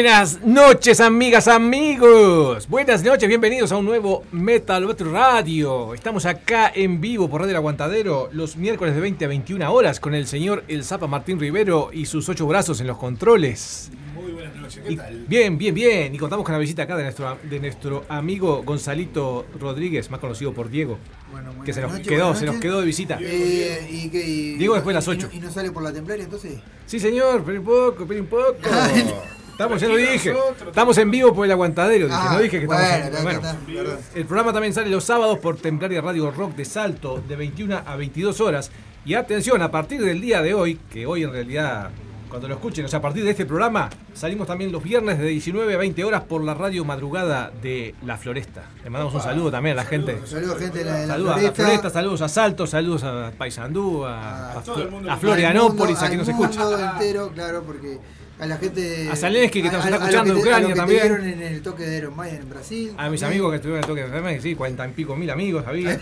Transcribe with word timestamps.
Buenas 0.00 0.42
noches, 0.44 1.00
amigas, 1.00 1.48
amigos. 1.48 2.68
Buenas 2.68 3.02
noches, 3.02 3.26
bienvenidos 3.30 3.72
a 3.72 3.78
un 3.78 3.86
nuevo 3.86 4.24
Metal 4.30 4.84
Battle 4.84 5.10
Radio. 5.10 5.94
Estamos 5.94 6.26
acá 6.26 6.70
en 6.74 7.00
vivo 7.00 7.30
por 7.30 7.40
Radio 7.40 7.52
El 7.52 7.56
Aguantadero 7.56 8.28
los 8.30 8.56
miércoles 8.58 8.94
de 8.94 9.00
20 9.00 9.24
a 9.24 9.28
21 9.28 9.72
horas 9.72 9.98
con 9.98 10.14
el 10.14 10.26
señor 10.26 10.64
El 10.68 10.84
Zapa 10.84 11.06
Martín 11.06 11.40
Rivero 11.40 11.88
y 11.94 12.04
sus 12.04 12.28
ocho 12.28 12.46
brazos 12.46 12.78
en 12.82 12.88
los 12.88 12.98
controles. 12.98 13.90
Muy 14.14 14.32
buenas 14.32 14.54
noches, 14.56 14.82
¿qué 14.86 14.96
tal? 14.96 15.24
Bien, 15.26 15.56
bien, 15.56 15.74
bien. 15.74 16.14
Y 16.14 16.18
contamos 16.18 16.44
con 16.44 16.52
la 16.52 16.58
visita 16.58 16.82
acá 16.82 16.94
de 16.94 17.04
nuestro, 17.04 17.38
de 17.42 17.58
nuestro 17.58 18.04
amigo 18.10 18.62
Gonzalito 18.64 19.46
Rodríguez, 19.58 20.10
más 20.10 20.20
conocido 20.20 20.52
por 20.52 20.68
Diego. 20.68 20.98
Bueno, 21.32 21.52
que 21.64 21.72
se 21.72 21.80
nos 21.80 21.98
quedó, 22.00 22.34
se 22.34 22.44
nos 22.44 22.56
quedó 22.56 22.80
de 22.80 22.86
visita. 22.86 23.16
Eh, 23.22 23.88
y, 23.90 24.10
que- 24.10 24.28
y- 24.28 24.54
Diego 24.56 24.74
después 24.74 24.92
de 24.92 24.98
y 24.98 25.00
las 25.00 25.06
no- 25.06 25.12
ocho. 25.14 25.30
Y 25.34 25.40
no 25.40 25.50
sale 25.50 25.70
por 25.72 25.82
la 25.82 25.90
templaria 25.90 26.24
entonces? 26.24 26.58
Sí, 26.84 27.00
señor, 27.00 27.38
espera 27.40 27.60
un 27.60 27.64
poco, 27.64 28.02
espera 28.02 28.20
un 28.20 28.26
poco. 28.26 28.56
Estamos, 29.56 29.80
ya 29.80 29.88
lo 29.88 29.96
dije. 29.96 30.32
nosotros. 30.34 30.68
Estamos 30.68 30.98
en 30.98 31.10
vivo 31.10 31.32
por 31.34 31.46
el 31.46 31.52
aguantadero. 31.52 32.06
Dije, 32.08 32.18
Ah, 32.20 32.30
no 32.34 32.38
dije 32.40 32.58
que 32.58 32.64
estamos 32.64 33.18
en 33.18 33.22
bueno. 33.24 33.90
El 34.14 34.24
programa 34.26 34.52
también 34.52 34.74
sale 34.74 34.90
los 34.90 35.02
sábados 35.04 35.38
por 35.38 35.56
Templaria 35.56 36.02
Radio 36.02 36.30
Rock 36.30 36.54
de 36.56 36.66
Salto 36.66 37.22
de 37.26 37.36
21 37.36 37.80
a 37.86 37.96
22 37.96 38.40
horas. 38.42 38.70
Y 39.06 39.14
atención, 39.14 39.62
a 39.62 39.70
partir 39.70 40.02
del 40.04 40.20
día 40.20 40.42
de 40.42 40.52
hoy, 40.52 40.78
que 40.92 41.06
hoy 41.06 41.22
en 41.22 41.32
realidad 41.32 41.90
cuando 42.28 42.48
lo 42.48 42.54
escuchen. 42.54 42.84
O 42.84 42.88
sea, 42.88 42.98
a 42.98 43.02
partir 43.02 43.24
de 43.24 43.30
este 43.30 43.46
programa 43.46 43.88
salimos 44.12 44.46
también 44.46 44.72
los 44.72 44.82
viernes 44.82 45.18
de 45.18 45.26
19 45.28 45.72
a 45.74 45.78
20 45.78 46.04
horas 46.04 46.24
por 46.24 46.44
la 46.44 46.52
radio 46.52 46.84
madrugada 46.84 47.50
de 47.62 47.94
La 48.04 48.18
Floresta. 48.18 48.64
Le 48.84 48.90
mandamos 48.90 49.14
un 49.14 49.22
saludo 49.22 49.50
también 49.50 49.78
a 49.78 49.82
la 49.82 49.88
gente. 49.88 50.20
Saludos 50.26 50.58
gente 50.58 50.80
de 50.80 50.84
la, 50.84 50.94
de 50.96 51.06
la 51.06 51.12
Saludos 51.14 51.30
a 51.32 51.36
La 51.36 51.38
Floresta. 51.40 51.62
Floresta, 51.62 51.90
saludos 51.90 52.20
a 52.22 52.28
Salto, 52.28 52.66
saludos 52.66 53.04
a 53.04 53.32
Paysandú, 53.38 54.04
a, 54.04 54.52
A 54.52 54.58
a, 54.58 55.12
a 55.12 55.16
Florianópolis, 55.16 56.02
a 56.02 56.08
quien 56.08 56.18
nos 56.18 56.28
escucha. 56.28 56.92
entero, 56.92 57.30
claro, 57.32 57.62
porque 57.62 57.98
a 58.38 58.46
la 58.46 58.56
gente. 58.58 59.08
A 59.10 59.16
Zelensky, 59.16 59.62
que 59.62 59.70
nos 59.70 59.84
está 59.84 59.96
a- 59.96 59.98
a- 59.98 60.02
a 60.02 60.08
escuchando 60.08 60.34
de 60.34 60.40
que 60.40 60.44
te- 60.44 60.50
a 60.52 60.56
Ucrania 60.58 60.68
lo 60.68 60.74
que 60.74 60.80
también. 60.80 61.32
en 61.32 61.42
el 61.42 61.62
toque 61.62 61.82
de 61.84 61.98
Iron 61.98 62.16
Maiden 62.16 62.42
en 62.42 62.50
Brasil. 62.50 62.92
A 62.98 63.08
mis 63.08 63.20
también. 63.20 63.24
amigos 63.40 63.50
que 63.52 63.56
estuvieron 63.56 63.78
en 63.78 63.84
el 63.84 63.88
toque 63.88 64.00
de 64.00 64.06
enfermedad, 64.06 64.40
sí, 64.42 64.54
cuarenta 64.54 64.86
y 64.86 64.90
pico 64.92 65.16
mil 65.16 65.30
amigos 65.30 65.64
había. 65.66 65.98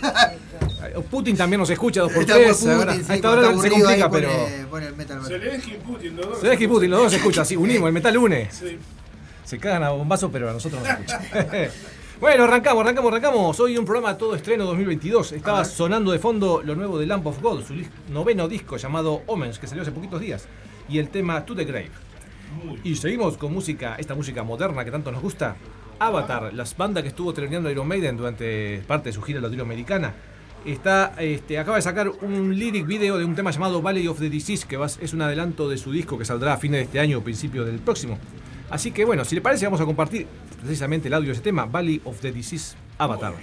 Putin 1.09 1.35
también 1.37 1.59
nos 1.59 1.69
escucha 1.69 2.01
dos 2.01 2.11
por 2.11 2.21
Está 2.21 2.35
tres. 2.35 2.57
Putin, 2.57 2.71
ahora- 2.71 2.93
sí, 2.93 3.01
a 3.07 3.15
esta 3.15 3.31
hora 3.31 3.41
se 3.47 3.69
complica, 3.69 3.89
ahí 3.89 4.03
pero. 4.11 4.29
Pone, 4.29 4.65
pone 4.69 4.85
el 4.87 4.95
metal. 4.95 5.21
Zelensky 5.25 5.71
y 5.71 5.77
Putin, 5.77 6.15
los 6.15 6.25
dos. 6.29 6.39
Zelensky 6.41 6.63
y 6.63 6.67
Putin, 6.67 6.91
los 6.91 6.99
dos 7.01 7.11
se 7.11 7.17
escuchan, 7.17 7.45
sí, 7.45 7.55
unimos, 7.55 7.87
el 7.87 7.93
metal 7.93 8.17
une. 8.17 8.49
Sí. 8.51 8.77
Se 9.43 9.57
cagan 9.59 9.83
a 9.83 9.89
bombazos, 9.91 10.29
pero 10.31 10.49
a 10.49 10.53
nosotros 10.53 10.81
nos 10.81 10.89
escuchan. 10.91 11.21
bueno, 12.19 12.43
arrancamos, 12.45 12.81
arrancamos, 12.81 13.11
arrancamos. 13.11 13.59
Hoy 13.59 13.77
un 13.77 13.85
programa 13.85 14.17
todo 14.17 14.35
estreno 14.35 14.65
2022. 14.65 15.31
Estaba 15.33 15.63
sonando 15.65 16.11
de 16.11 16.19
fondo 16.19 16.61
lo 16.63 16.75
nuevo 16.75 16.97
de 16.99 17.05
Lamp 17.05 17.25
of 17.27 17.41
God, 17.41 17.63
su 17.65 17.73
noveno 18.11 18.47
disco 18.47 18.77
llamado 18.77 19.21
Omens, 19.27 19.59
que 19.59 19.67
salió 19.67 19.81
hace 19.83 19.91
poquitos 19.91 20.19
días. 20.19 20.47
Y 20.89 20.99
el 20.99 21.09
tema 21.09 21.43
To 21.45 21.55
the 21.55 21.63
Grave. 21.65 21.89
Y 22.83 22.95
seguimos 22.95 23.37
con 23.37 23.53
música, 23.53 23.95
esta 23.97 24.15
música 24.15 24.43
moderna 24.43 24.83
que 24.85 24.91
tanto 24.91 25.11
nos 25.11 25.21
gusta. 25.21 25.55
Avatar, 25.99 26.53
las 26.53 26.75
bandas 26.75 27.03
que 27.03 27.09
estuvo 27.09 27.33
teloneando 27.33 27.69
Iron 27.71 27.87
Maiden 27.87 28.17
durante 28.17 28.83
parte 28.87 29.09
de 29.09 29.13
su 29.13 29.21
gira 29.21 29.39
latinoamericana. 29.39 30.13
Está, 30.65 31.13
este, 31.19 31.59
acaba 31.59 31.77
de 31.77 31.83
sacar 31.83 32.09
un 32.09 32.57
lyric 32.57 32.85
video 32.87 33.17
de 33.17 33.23
un 33.25 33.35
tema 33.35 33.51
llamado 33.51 33.81
Valley 33.81 34.07
of 34.07 34.19
the 34.19 34.29
Disease, 34.29 34.65
que 34.67 34.77
va- 34.77 34.87
es 34.87 35.13
un 35.13 35.21
adelanto 35.21 35.69
de 35.69 35.77
su 35.77 35.91
disco 35.91 36.17
que 36.17 36.25
saldrá 36.25 36.53
a 36.53 36.57
fines 36.57 36.79
de 36.79 36.83
este 36.85 36.99
año 36.99 37.19
o 37.19 37.21
principio 37.21 37.63
del 37.65 37.77
próximo. 37.79 38.17
Así 38.69 38.91
que 38.91 39.05
bueno, 39.05 39.23
si 39.25 39.35
le 39.35 39.41
parece, 39.41 39.65
vamos 39.65 39.79
a 39.79 39.85
compartir 39.85 40.25
precisamente 40.61 41.07
el 41.07 41.13
audio 41.13 41.27
de 41.27 41.33
ese 41.33 41.41
tema, 41.43 41.65
Valley 41.65 42.01
of 42.03 42.19
the 42.19 42.31
Disease 42.31 42.75
Avatar. 42.97 43.33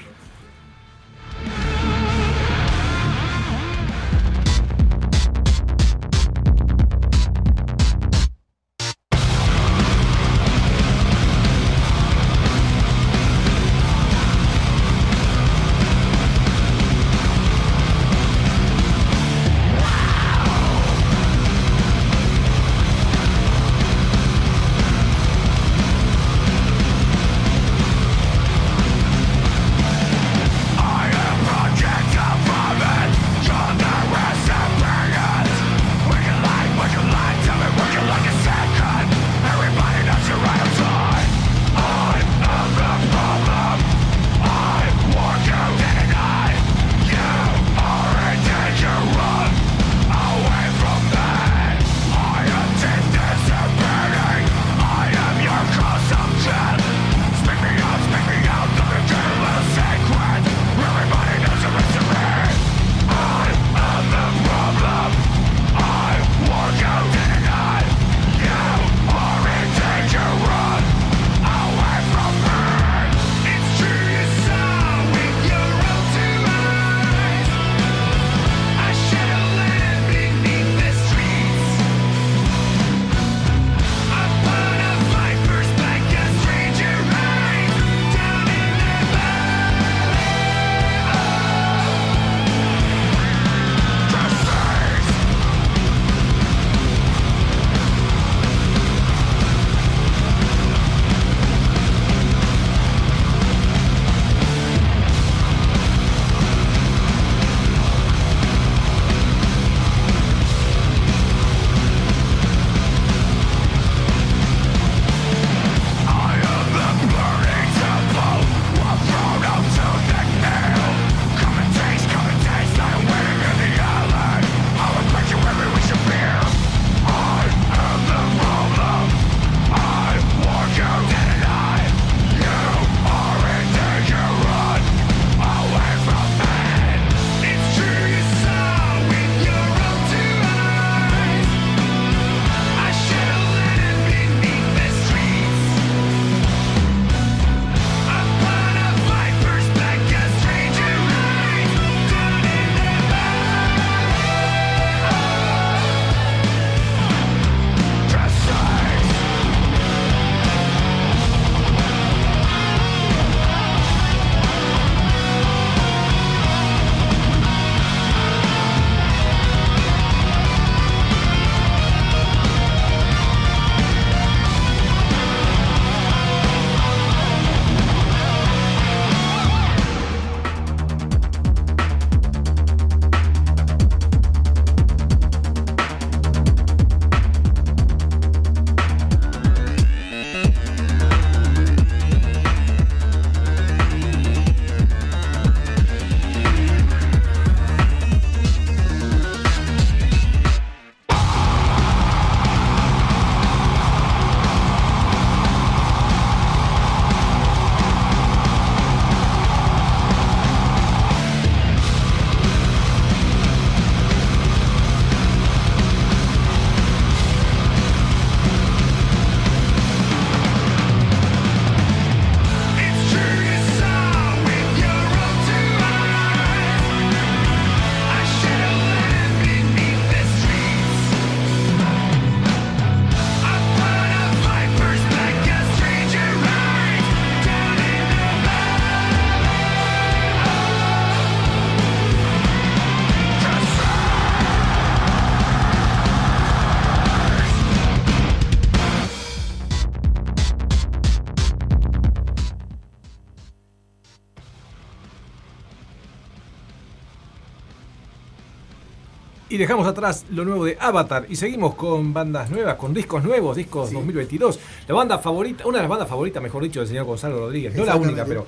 Dejamos 259.63 259.87
atrás 259.87 260.25
lo 260.31 260.45
nuevo 260.45 260.65
de 260.65 260.77
Avatar 260.81 261.27
y 261.29 261.37
seguimos 261.37 261.75
con 261.77 262.13
bandas 262.13 262.51
nuevas, 262.51 262.75
con 262.75 262.93
discos 262.93 263.23
nuevos, 263.23 263.57
discos 263.57 263.93
2022. 263.93 264.59
La 264.89 264.95
banda 264.95 265.19
favorita, 265.19 265.67
una 265.67 265.79
de 265.79 265.83
las 265.83 265.89
bandas 265.89 266.09
favoritas, 266.09 266.43
mejor 266.43 266.65
dicho, 266.65 266.81
del 266.81 266.89
señor 266.89 267.05
Gonzalo 267.05 267.39
Rodríguez. 267.39 267.75
No 267.75 267.85
la 267.85 267.97
única, 267.97 268.25
pero 268.25 268.45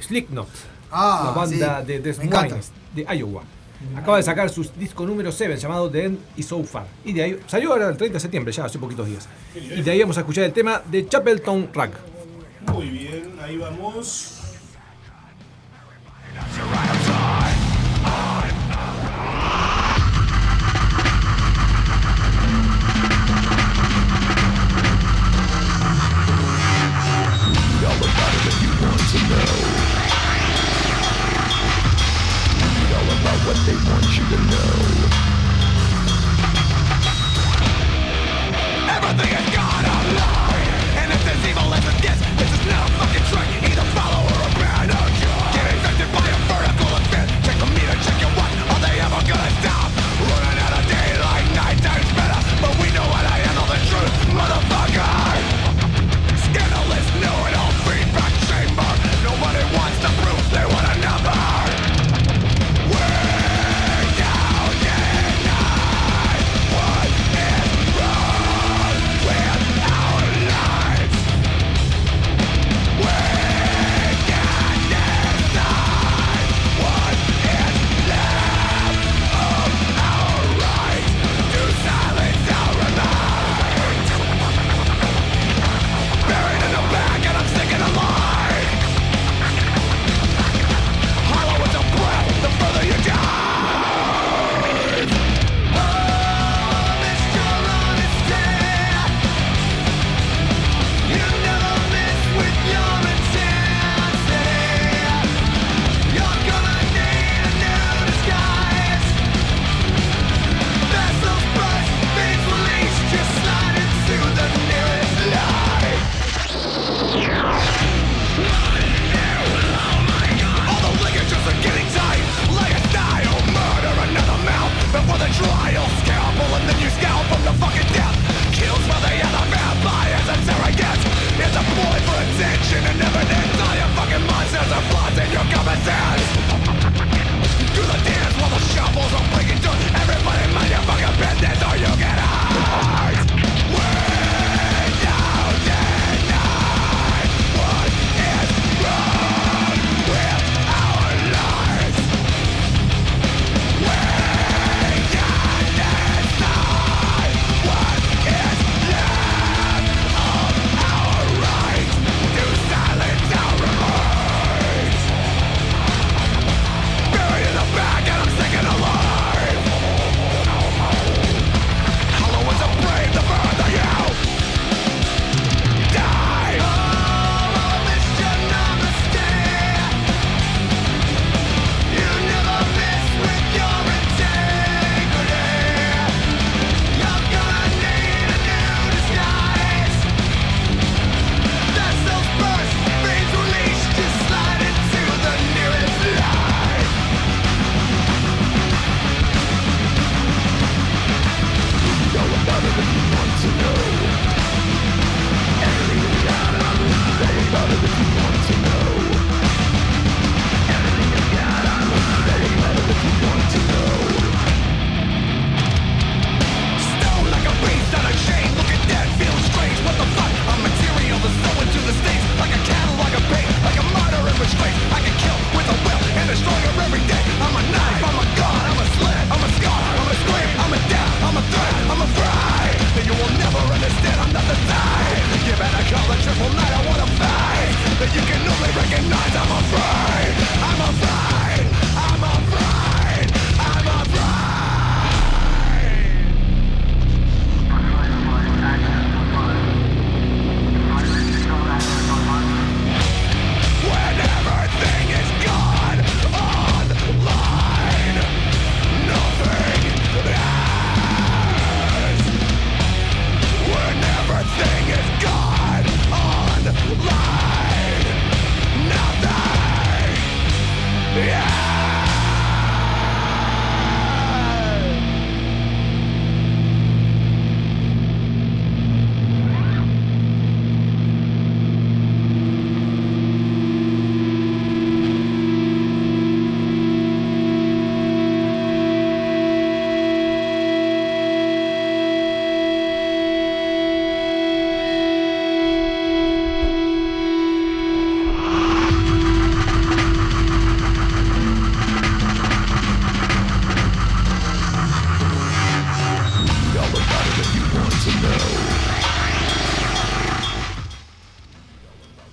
Slipknot. 0.00 0.48
Ah, 0.90 1.22
la 1.26 1.30
banda 1.30 1.80
sí, 1.80 1.86
de 1.86 2.00
Des. 2.00 2.18
Moines, 2.24 2.72
de 2.94 3.16
Iowa. 3.16 3.42
Acaba 3.94 4.16
de 4.16 4.22
sacar 4.22 4.50
su 4.50 4.64
disco 4.76 5.06
número 5.06 5.30
7 5.30 5.56
llamado 5.56 5.88
The 5.88 6.04
End 6.04 6.18
is 6.36 6.46
So 6.46 6.64
Far. 6.64 6.86
Y 7.04 7.12
de 7.12 7.22
ahí 7.22 7.40
salió 7.46 7.72
ahora 7.72 7.88
el 7.88 7.96
30 7.96 8.14
de 8.14 8.20
septiembre, 8.20 8.52
ya 8.52 8.64
hace 8.64 8.78
poquitos 8.78 9.06
días. 9.06 9.28
Y 9.54 9.82
de 9.82 9.90
ahí 9.90 10.00
vamos 10.00 10.16
a 10.16 10.20
escuchar 10.20 10.44
el 10.44 10.52
tema 10.52 10.82
de 10.90 11.06
Chapeltown 11.06 11.70
Rock. 11.72 11.90
Muy 12.72 12.88
bien, 12.88 13.36
ahí 13.40 13.56
vamos. 13.56 14.32
what 33.56 33.66
they 33.66 33.76
want 33.88 34.04
you 34.16 34.24
to 34.24 34.38
know. 34.52 34.72
Everything 38.96 39.32
is 39.32 39.48
gone 39.54 39.86
online, 39.96 40.72
and 41.00 41.12
if 41.12 41.24
this 41.24 41.48
evil 41.48 41.72
isn't 41.72 42.02
this, 42.02 42.55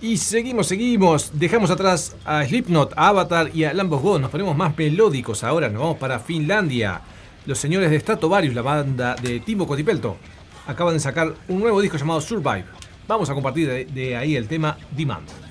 Y 0.04 0.18
seguimos, 0.18 0.68
seguimos. 0.68 1.32
Dejamos 1.34 1.72
atrás 1.72 2.14
a 2.26 2.44
Slipknot, 2.44 2.92
a 2.98 3.08
Avatar 3.08 3.52
y 3.54 3.64
a 3.64 3.74
Lamb 3.74 3.94
of 3.94 4.02
God. 4.02 4.20
Nos 4.20 4.32
ponemos 4.32 4.54
más 4.54 4.78
melódicos 4.78 5.46
ahora. 5.46 5.70
Nos 5.70 5.82
vamos 5.82 5.98
para 5.98 6.20
Finlandia. 6.20 7.00
Los 7.46 7.58
señores 7.58 7.90
de 7.90 8.02
Stratovarius, 8.02 8.54
la 8.54 8.64
banda 8.64 9.16
de 9.16 9.40
Timo 9.40 9.66
Cotipelto, 9.66 10.18
acaban 10.68 10.96
de 10.96 11.00
sacar 11.00 11.34
un 11.48 11.62
nuevo 11.62 11.80
disco 11.80 11.96
llamado 11.96 12.20
Survive. 12.20 12.66
Vamos 13.08 13.30
a 13.30 13.34
compartir 13.34 13.88
de 13.94 14.18
ahí 14.18 14.36
el 14.36 14.50
tema 14.50 14.78
Demand. 14.92 15.43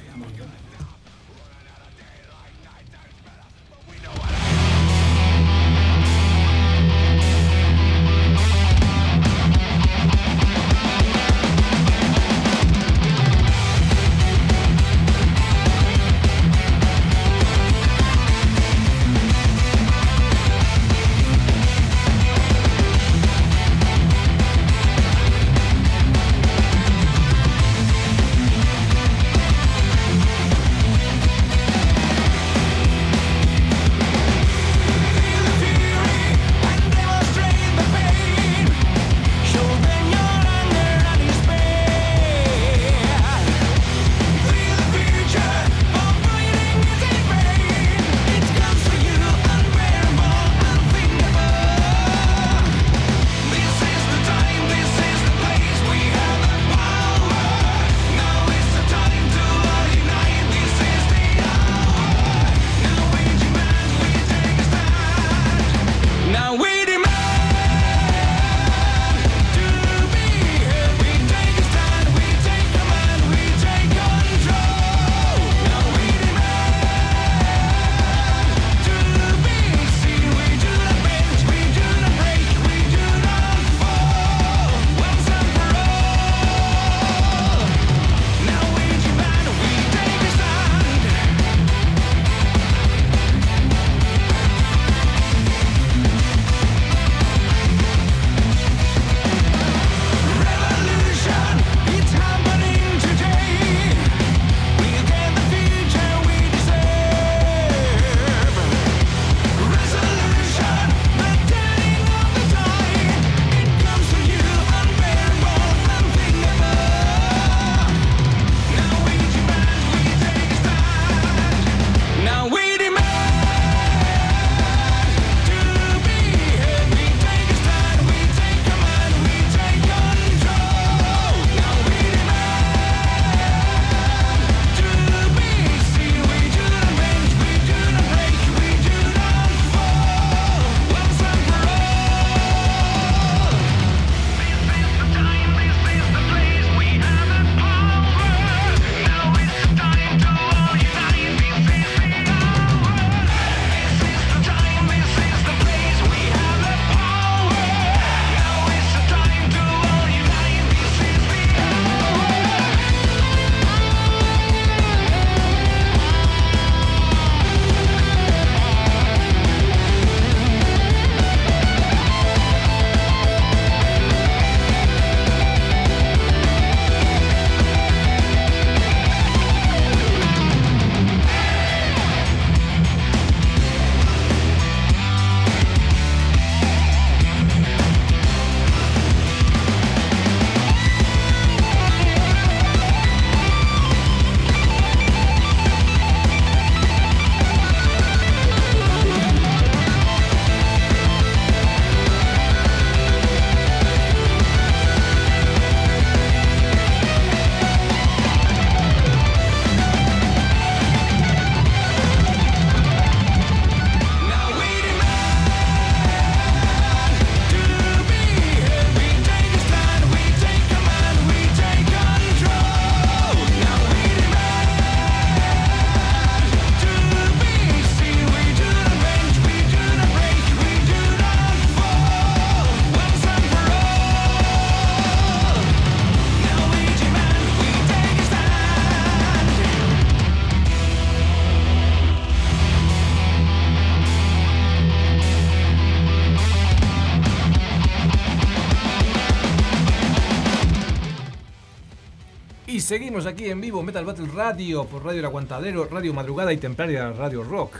Seguimos 252.83 253.27
aquí 253.27 253.49
en 253.49 253.61
vivo 253.61 253.83
Metal 253.83 254.05
Battle 254.05 254.27
Radio 254.35 254.85
por 254.85 255.05
Radio 255.05 255.21
El 255.21 255.27
Aguantadero, 255.27 255.87
Radio 255.87 256.13
Madrugada 256.13 256.53
y 256.53 256.57
Templaria 256.57 257.13
Radio 257.13 257.45
Rock. 257.45 257.77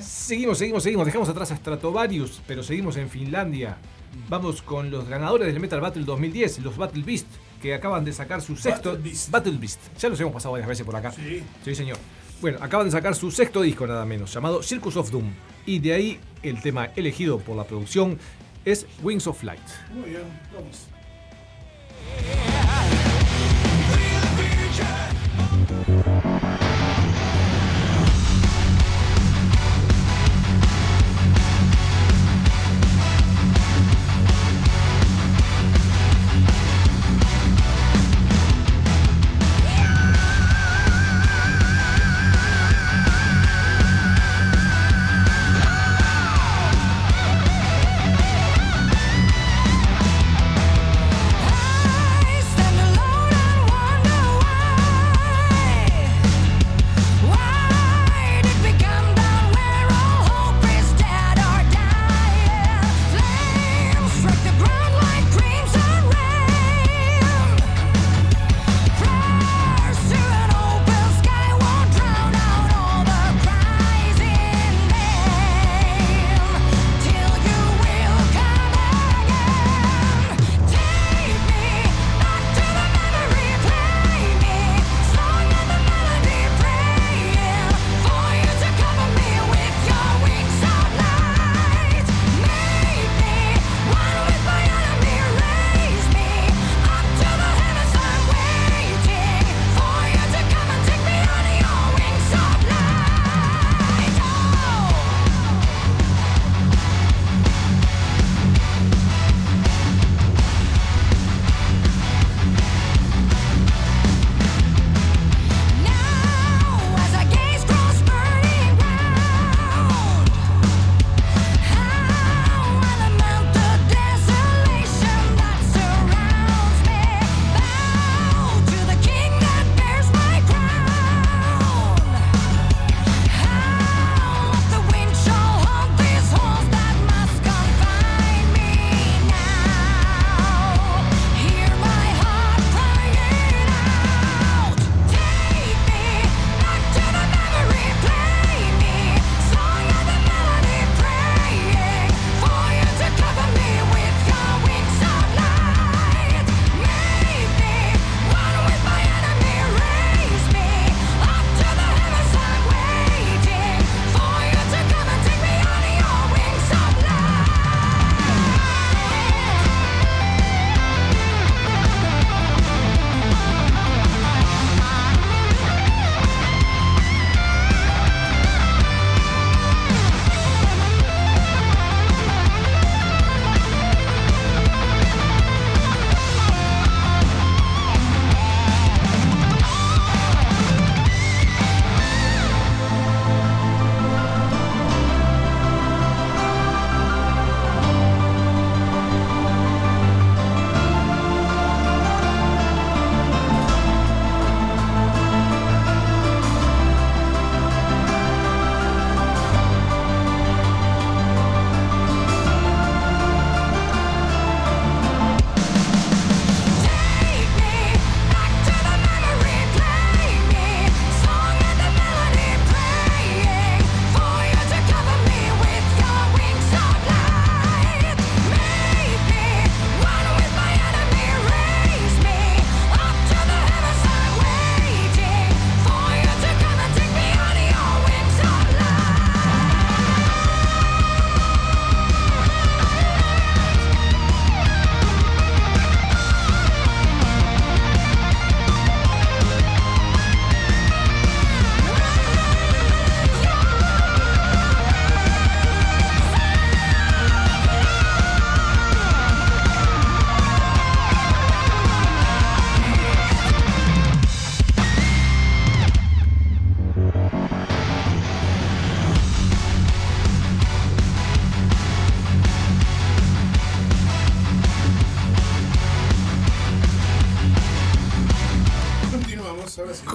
Seguimos, 0.00 0.58
seguimos, 0.58 0.82
seguimos. 0.82 1.06
Dejamos 1.06 1.28
atrás 1.28 1.52
a 1.52 1.56
Stratovarius, 1.56 2.42
pero 2.46 2.62
seguimos 2.62 2.96
en 2.96 3.08
Finlandia. 3.08 3.78
Vamos 4.28 4.62
con 4.62 4.90
los 4.90 5.08
ganadores 5.08 5.46
del 5.46 5.60
Metal 5.60 5.80
Battle 5.80 6.04
2010, 6.04 6.58
los 6.58 6.76
Battle 6.76 7.04
Beast, 7.04 7.26
que 7.62 7.72
acaban 7.74 8.04
de 8.04 8.12
sacar 8.12 8.42
su 8.42 8.56
sexto. 8.56 8.90
Battle 8.90 9.04
Beast. 9.08 9.30
Battle 9.30 9.58
Beast. 9.58 9.80
Ya 9.98 10.08
los 10.08 10.20
hemos 10.20 10.32
pasado 10.32 10.52
varias 10.52 10.68
veces 10.68 10.84
por 10.84 10.96
acá. 10.96 11.12
Sí. 11.12 11.42
Sí, 11.64 11.74
señor. 11.74 11.98
Bueno, 12.40 12.58
acaban 12.60 12.86
de 12.86 12.90
sacar 12.90 13.14
su 13.14 13.30
sexto 13.30 13.62
disco 13.62 13.86
nada 13.86 14.04
menos, 14.04 14.34
llamado 14.34 14.62
Circus 14.62 14.96
of 14.96 15.10
Doom. 15.10 15.30
Y 15.64 15.78
de 15.78 15.92
ahí 15.92 16.20
el 16.42 16.60
tema 16.60 16.90
elegido 16.96 17.38
por 17.38 17.56
la 17.56 17.64
producción 17.64 18.18
es 18.64 18.86
Wings 19.02 19.26
of 19.26 19.42
Light. 19.44 19.62
Muy 19.94 20.10
bien, 20.10 20.22
vamos. 20.52 20.88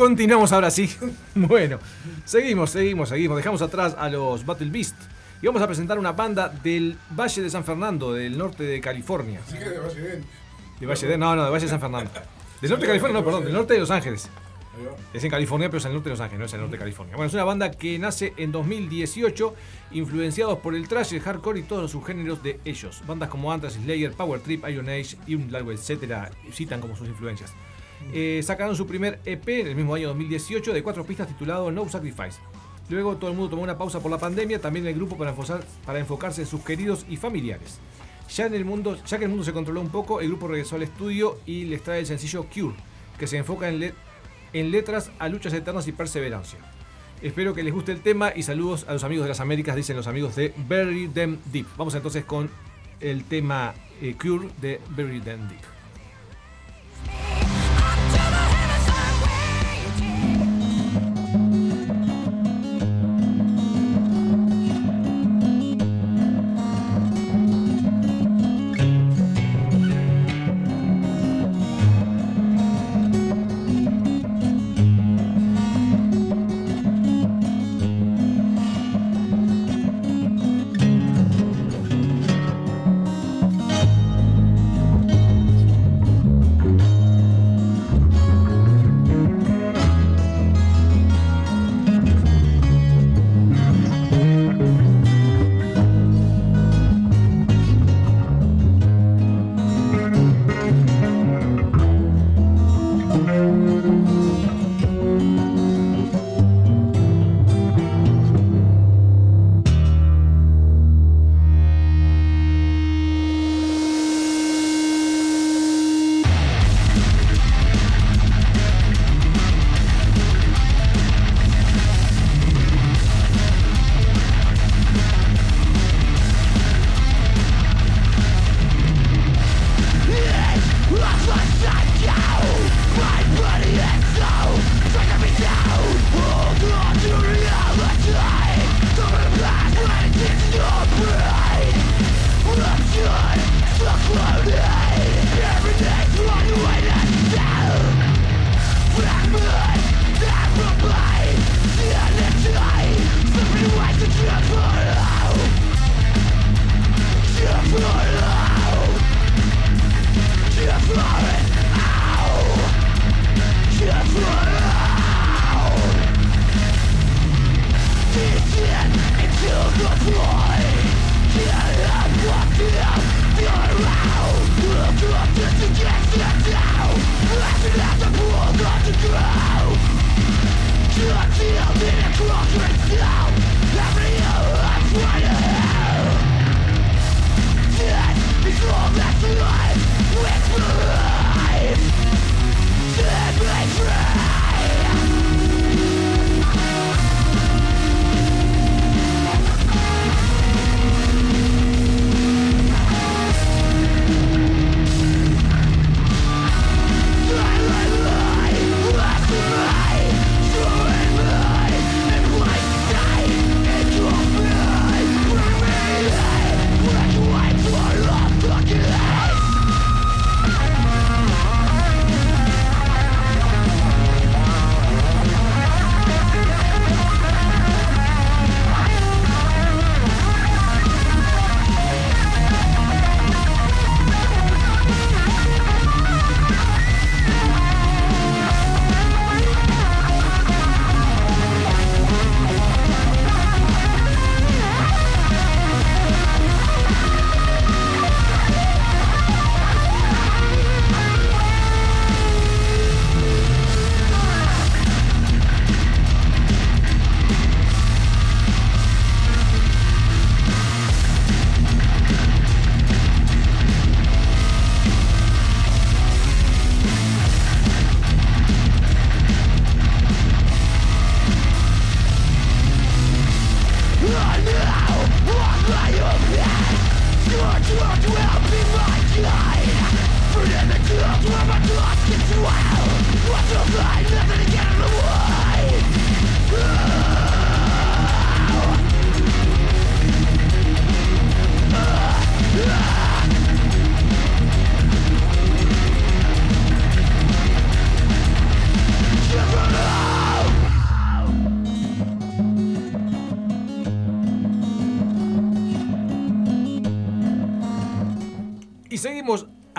Continuamos 0.01 0.51
ahora 0.51 0.71
sí. 0.71 0.89
Bueno, 1.35 1.77
seguimos, 2.25 2.71
seguimos, 2.71 3.09
seguimos. 3.09 3.37
Dejamos 3.37 3.61
atrás 3.61 3.95
a 3.95 4.09
los 4.09 4.43
Battle 4.43 4.71
Beast. 4.71 4.95
Y 5.43 5.45
vamos 5.45 5.61
a 5.61 5.67
presentar 5.67 5.99
una 5.99 6.11
banda 6.11 6.49
del 6.49 6.97
Valle 7.11 7.43
de 7.43 7.51
San 7.51 7.63
Fernando, 7.63 8.11
del 8.11 8.35
norte 8.35 8.63
de 8.63 8.81
California. 8.81 9.41
Que 9.47 9.59
de 9.59 9.77
Valle. 9.77 10.23
De 10.79 10.85
Valle 10.87 11.07
de, 11.07 11.17
no, 11.19 11.35
no, 11.35 11.43
de 11.45 11.51
Valle 11.51 11.65
de 11.65 11.69
San 11.69 11.79
Fernando. 11.79 12.09
Del 12.59 12.71
norte 12.71 12.83
de 12.83 12.87
California, 12.87 13.19
no, 13.19 13.23
perdón, 13.23 13.43
del 13.43 13.53
norte 13.53 13.75
de 13.75 13.79
Los 13.79 13.91
Ángeles. 13.91 14.27
Es 15.13 15.23
en 15.23 15.29
California, 15.29 15.69
pero 15.69 15.77
es 15.77 15.85
en 15.85 15.91
el 15.91 15.95
norte 15.97 16.09
de 16.09 16.13
Los 16.13 16.21
Ángeles, 16.21 16.39
no 16.39 16.45
es 16.45 16.53
en 16.53 16.55
el 16.57 16.61
norte 16.61 16.77
de 16.77 16.79
California. 16.79 17.15
Bueno, 17.15 17.27
es 17.27 17.33
una 17.35 17.43
banda 17.43 17.69
que 17.69 17.99
nace 17.99 18.33
en 18.37 18.51
2018, 18.51 19.53
influenciados 19.91 20.57
por 20.57 20.73
el 20.73 20.87
thrash, 20.87 21.13
el 21.13 21.21
hardcore 21.21 21.59
y 21.59 21.63
todos 21.63 21.83
los 21.83 21.91
subgéneros 21.91 22.41
de 22.41 22.59
ellos. 22.65 23.03
Bandas 23.05 23.29
como 23.29 23.51
Anthrax, 23.51 23.75
Slayer, 23.75 24.13
Power 24.13 24.39
Trip, 24.41 24.67
Iron 24.67 24.89
Age 24.89 25.17
y 25.27 25.35
un 25.35 25.51
largo 25.51 25.71
etcétera 25.71 26.31
citan 26.51 26.81
como 26.81 26.95
sus 26.95 27.07
influencias. 27.07 27.53
Eh, 28.13 28.41
sacaron 28.43 28.75
su 28.75 28.85
primer 28.85 29.19
EP 29.25 29.47
en 29.47 29.67
el 29.67 29.75
mismo 29.75 29.95
año 29.95 30.09
2018 30.09 30.73
de 30.73 30.83
cuatro 30.83 31.05
pistas 31.05 31.27
titulado 31.27 31.71
No 31.71 31.87
Sacrifice. 31.87 32.39
Luego 32.89 33.15
todo 33.15 33.31
el 33.31 33.37
mundo 33.37 33.51
tomó 33.51 33.63
una 33.63 33.77
pausa 33.77 34.01
por 34.01 34.11
la 34.11 34.17
pandemia, 34.17 34.59
también 34.59 34.85
el 34.85 34.95
grupo 34.95 35.17
para, 35.17 35.99
enfocarse 35.99 36.41
en 36.41 36.47
sus 36.47 36.61
queridos 36.61 37.05
y 37.09 37.15
familiares. 37.15 37.79
Ya, 38.35 38.45
en 38.45 38.53
el 38.53 38.65
mundo, 38.65 38.97
ya 39.05 39.17
que 39.17 39.25
el 39.25 39.29
mundo 39.29 39.45
se 39.45 39.53
controló 39.53 39.81
un 39.81 39.89
poco, 39.89 40.19
el 40.19 40.27
grupo 40.27 40.47
regresó 40.47 40.75
al 40.75 40.83
estudio 40.83 41.39
y 41.45 41.65
les 41.65 41.83
trae 41.83 41.99
el 41.99 42.05
sencillo 42.05 42.45
Cure, 42.53 42.75
que 43.17 43.27
se 43.27 43.37
enfoca 43.37 43.69
en 43.69 44.71
letras 44.71 45.11
a 45.19 45.29
luchas 45.29 45.53
eternas 45.53 45.87
y 45.87 45.93
perseverancia. 45.93 46.59
Espero 47.21 47.53
que 47.53 47.61
les 47.61 47.73
guste 47.73 47.91
el 47.91 48.01
tema 48.01 48.33
y 48.35 48.43
saludos 48.43 48.85
a 48.87 48.93
los 48.93 49.03
amigos 49.03 49.25
de 49.25 49.29
las 49.29 49.39
Américas, 49.39 49.75
dicen 49.75 49.95
los 49.95 50.07
amigos 50.07 50.35
de 50.35 50.53
Bury 50.67 51.07
Them 51.07 51.37
Deep. 51.51 51.67
Vamos 51.77 51.93
entonces 51.93 52.25
con 52.25 52.49
el 52.99 53.23
tema 53.25 53.75
eh, 54.01 54.15
Cure 54.19 54.49
de 54.59 54.81
Bury 54.89 55.21
Them 55.21 55.47
Deep. 55.47 55.70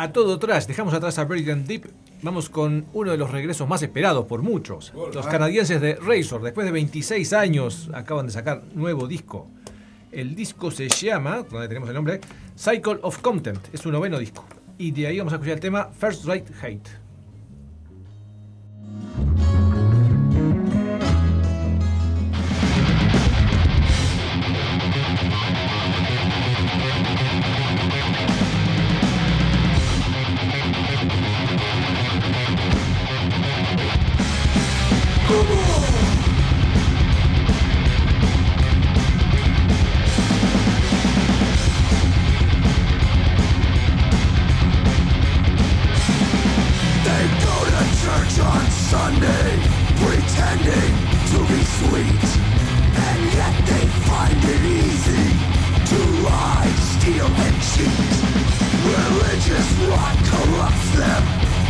A 0.02 0.12
todo 0.12 0.34
atrás. 0.34 0.66
Dejamos 0.66 0.94
atrás 0.94 1.16
a 1.20 1.22
and 1.22 1.66
Deep. 1.66 1.88
Vamos 2.22 2.48
con 2.50 2.86
uno 2.92 3.12
de 3.12 3.16
los 3.16 3.30
regresos 3.30 3.68
más 3.68 3.82
esperados 3.82 4.26
por 4.26 4.42
muchos. 4.42 4.92
Los 5.14 5.26
canadienses 5.28 5.80
de 5.80 5.94
Razor, 5.94 6.42
después 6.42 6.66
de 6.66 6.72
26 6.72 7.32
años, 7.32 7.88
acaban 7.94 8.26
de 8.26 8.32
sacar 8.32 8.64
nuevo 8.74 9.06
disco. 9.06 9.48
El 10.10 10.34
disco 10.34 10.72
se 10.72 10.88
llama, 10.88 11.44
donde 11.48 11.68
tenemos 11.68 11.88
el 11.88 11.94
nombre, 11.94 12.20
Cycle 12.58 12.98
of 13.02 13.18
Content. 13.18 13.60
Es 13.72 13.80
su 13.80 13.92
noveno 13.92 14.18
disco. 14.18 14.44
Y 14.76 14.90
de 14.90 15.06
ahí 15.06 15.18
vamos 15.18 15.34
a 15.34 15.36
escuchar 15.36 15.54
el 15.54 15.60
tema 15.60 15.90
First 15.96 16.24
Right 16.24 16.48
Hate. 16.60 17.01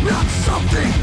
Not 0.05 0.27
something 0.27 1.02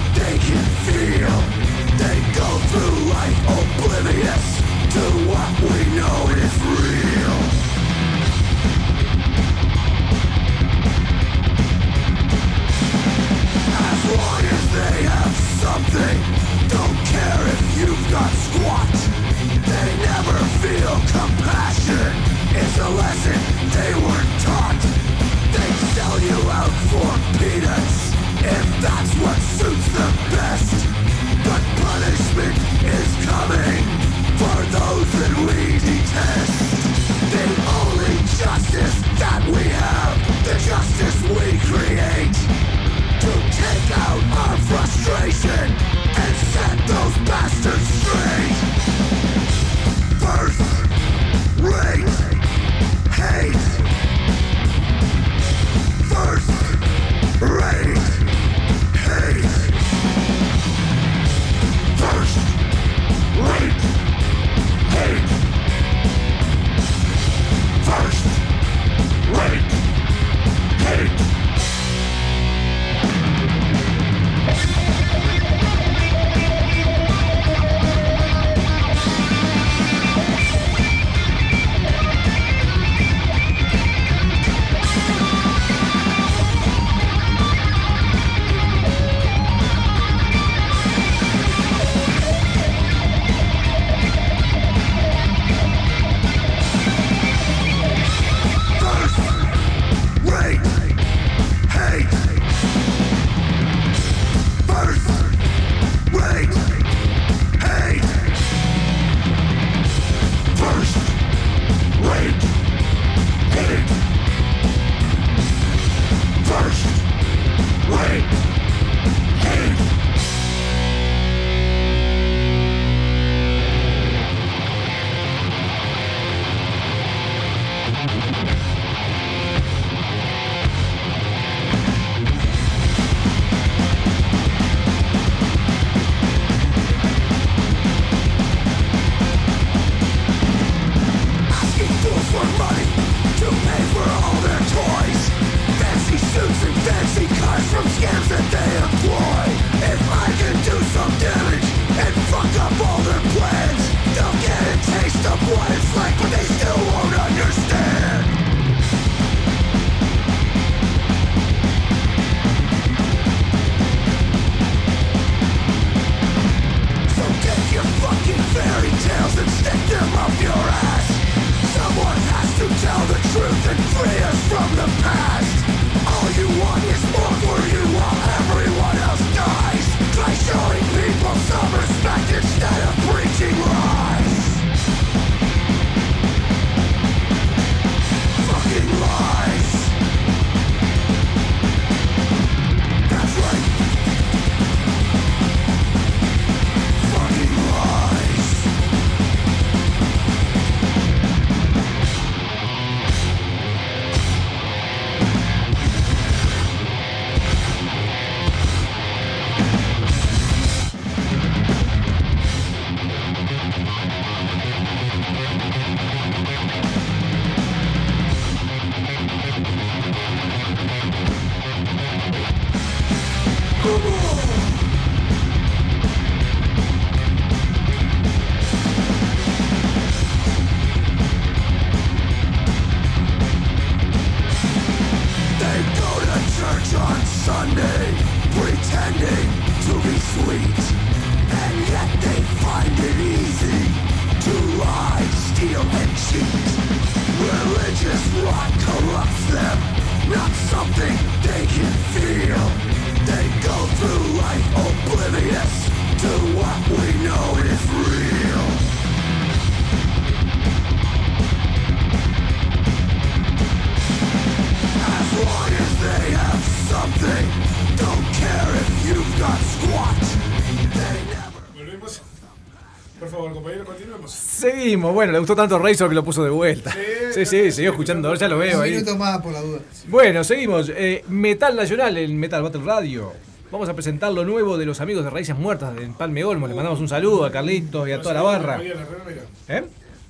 Seguimos, 274.90 275.14
bueno, 275.14 275.32
le 275.32 275.38
gustó 275.38 275.56
tanto 275.56 275.78
Razor 275.78 276.10
que 276.10 276.16
lo 276.16 276.24
puso 276.24 276.44
de 276.44 276.50
vuelta. 276.50 276.92
Sí, 276.92 277.00
Sí, 277.32 277.46
sí, 277.46 277.72
siguió 277.72 277.92
escuchando, 277.92 278.34
ya 278.34 278.48
lo 278.48 278.58
veo 278.58 278.78
Un 278.80 278.84
ahí. 278.86 278.92
minuto 278.94 279.16
más 279.18 279.38
por 279.40 279.54
la 279.54 279.62
duda. 279.62 279.82
Bueno, 280.08 280.44
seguimos. 280.44 280.90
Eh, 280.96 281.24
Metal 281.28 281.76
Nacional 281.76 282.18
en 282.18 282.36
Metal 282.40 282.64
Battle 282.64 282.82
Radio. 282.84 283.32
Vamos 283.72 283.88
a 283.88 283.94
presentar 283.94 284.32
lo 284.34 284.44
nuevo 284.46 284.80
de 284.80 284.88
los 284.88 285.00
amigos 285.00 285.24
de 285.24 285.30
Raíces 285.30 285.56
Muertas 285.56 285.96
en 286.00 286.16
Palme 286.16 286.44
Olmo. 286.44 286.68
Le 286.68 286.74
mandamos 286.74 287.00
un 287.00 287.08
saludo 287.08 287.46
a 287.46 287.52
Carlitos 287.52 288.10
y 288.10 288.14
a 288.14 288.20
toda 288.20 288.34
la 288.34 288.42
barra. 288.42 288.78
Me 288.80 288.84
traía 288.86 288.96
la 288.96 289.06
remera. 289.06 289.42
¿Eh? 289.68 289.84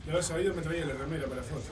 De 0.06 0.12
haber 0.12 0.24
sabido 0.26 0.54
me 0.54 0.62
traía 0.62 0.86
la 0.86 0.94
remera 0.96 1.24
para 1.24 1.38
la 1.38 1.44
foto. 1.44 1.64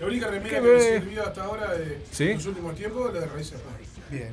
La 0.00 0.06
única 0.06 0.26
remera 0.28 0.50
Qué 0.50 0.54
que 0.54 0.60
me 0.72 0.80
sirvió 1.00 1.22
hasta 1.26 1.42
ahora 1.42 1.72
de 1.74 1.98
¿Sí? 2.12 2.34
los 2.34 2.46
últimos 2.46 2.76
tiempos, 2.76 3.12
la 3.12 3.20
de 3.20 3.26
Raíces 3.26 3.58
Bien. 4.08 4.28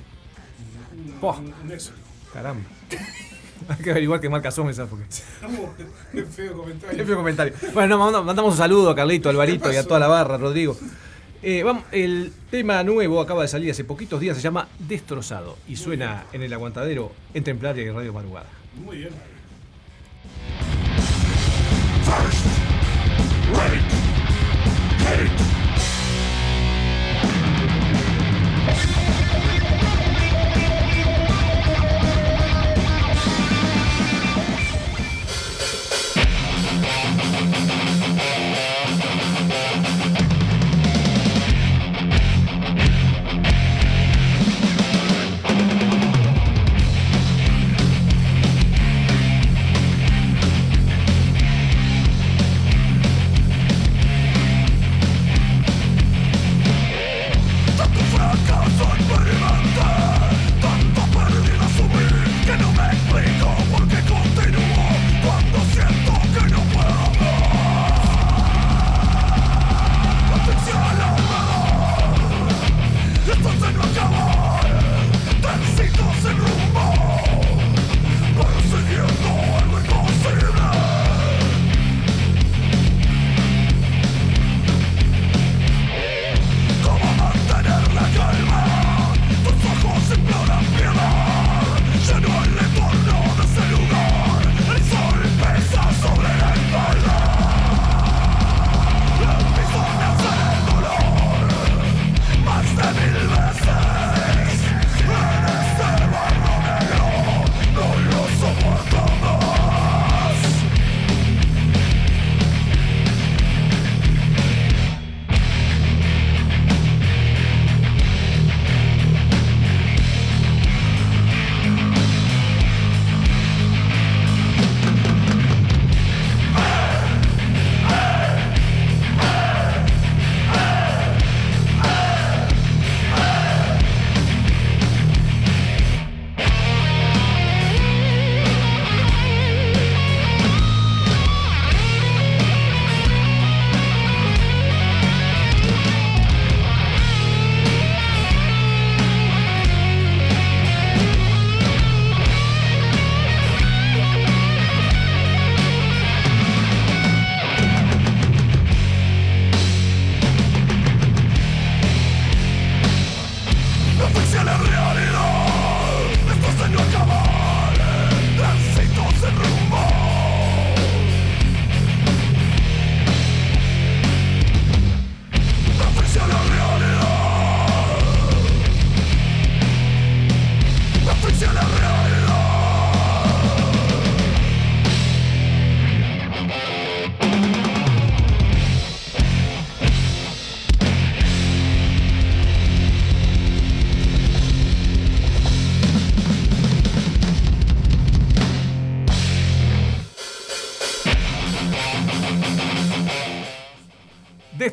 Un, 1.20 1.28
un, 1.48 1.54
un 1.66 1.72
éxito. 1.72 1.96
Caramba. 2.32 2.62
Hay 3.70 3.78
que 3.84 3.92
averiguar 3.92 4.20
qué 4.20 4.30
marca 4.30 4.52
son 4.52 4.70
esas 4.70 4.88
porque. 4.90 5.06
Qué 6.14 6.24
feo 6.24 6.54
comentario. 6.58 6.98
Qué 6.98 7.06
feo 7.06 7.16
comentario. 7.18 7.54
Bueno, 7.74 7.98
no, 7.98 8.04
manda- 8.06 8.22
mandamos 8.22 8.54
un 8.54 8.58
saludo 8.58 8.90
a 8.90 8.96
Carlito, 8.96 9.30
a 9.30 9.32
Alvarito 9.32 9.70
¿Qué 9.70 9.76
y 9.76 9.78
a 9.78 9.84
toda 9.88 10.00
la 10.00 10.08
barra, 10.08 10.38
Rodrigo. 10.38 10.76
Eh, 11.44 11.64
vamos, 11.64 11.84
el 11.92 12.32
tema 12.52 12.84
nuevo 12.84 13.20
acaba 13.20 13.42
de 13.42 13.48
salir 13.48 13.72
hace 13.72 13.84
poquitos 13.84 14.20
días, 14.20 14.38
se 14.38 14.44
llama 14.44 14.68
Destrozado 14.78 15.58
y 15.68 15.76
suena 15.76 16.26
en 16.34 16.44
el 16.44 16.54
aguantadero 16.54 17.12
entre 17.34 17.54
Templaria 17.54 17.84
y 17.84 17.90
Radio 17.90 18.14
Madrugada. 18.14 18.46
Muy 18.86 18.98
bien. 18.98 19.10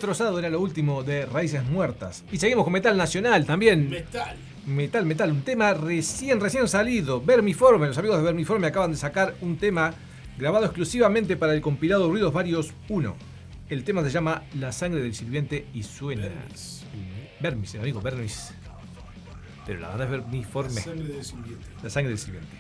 Destrozado 0.09 0.39
era 0.39 0.49
lo 0.49 0.61
último 0.61 1.03
de 1.03 1.27
Raíces 1.27 1.63
Muertas. 1.65 2.25
Y 2.33 2.39
seguimos 2.39 2.65
con 2.65 2.73
Metal 2.73 2.97
Nacional 2.97 3.45
también. 3.45 3.91
Metal. 3.91 4.39
Metal, 4.65 5.05
metal, 5.05 5.31
un 5.31 5.43
tema 5.43 5.75
recién, 5.75 6.41
recién 6.41 6.67
salido. 6.67 7.21
Vermiforme, 7.21 7.89
los 7.89 7.99
amigos 7.99 8.17
de 8.17 8.23
Vermiforme 8.23 8.69
acaban 8.69 8.93
de 8.93 8.97
sacar 8.97 9.35
un 9.43 9.59
tema 9.59 9.93
grabado 10.39 10.65
exclusivamente 10.65 11.37
para 11.37 11.53
el 11.53 11.61
compilado 11.61 12.09
Ruidos 12.09 12.33
Varios 12.33 12.73
1. 12.89 13.17
El 13.69 13.85
tema 13.85 14.03
se 14.03 14.09
llama 14.09 14.45
La 14.59 14.73
sangre 14.73 15.03
del 15.03 15.15
sirviente 15.15 15.67
y 15.75 15.83
suena. 15.83 16.23
Vermis. 16.23 16.85
Vermis, 17.39 17.75
el 17.75 17.81
amigo 17.83 18.01
Vermis. 18.01 18.55
Pero 19.67 19.81
la 19.81 19.89
verdad 19.89 20.07
es 20.07 20.11
Vermiforme. 20.11 20.81
Sangre 20.81 21.09
de 21.09 21.23
sirviente. 21.23 21.67
La 21.83 21.91
sangre 21.91 22.09
del 22.09 22.19
sirviente. 22.19 22.57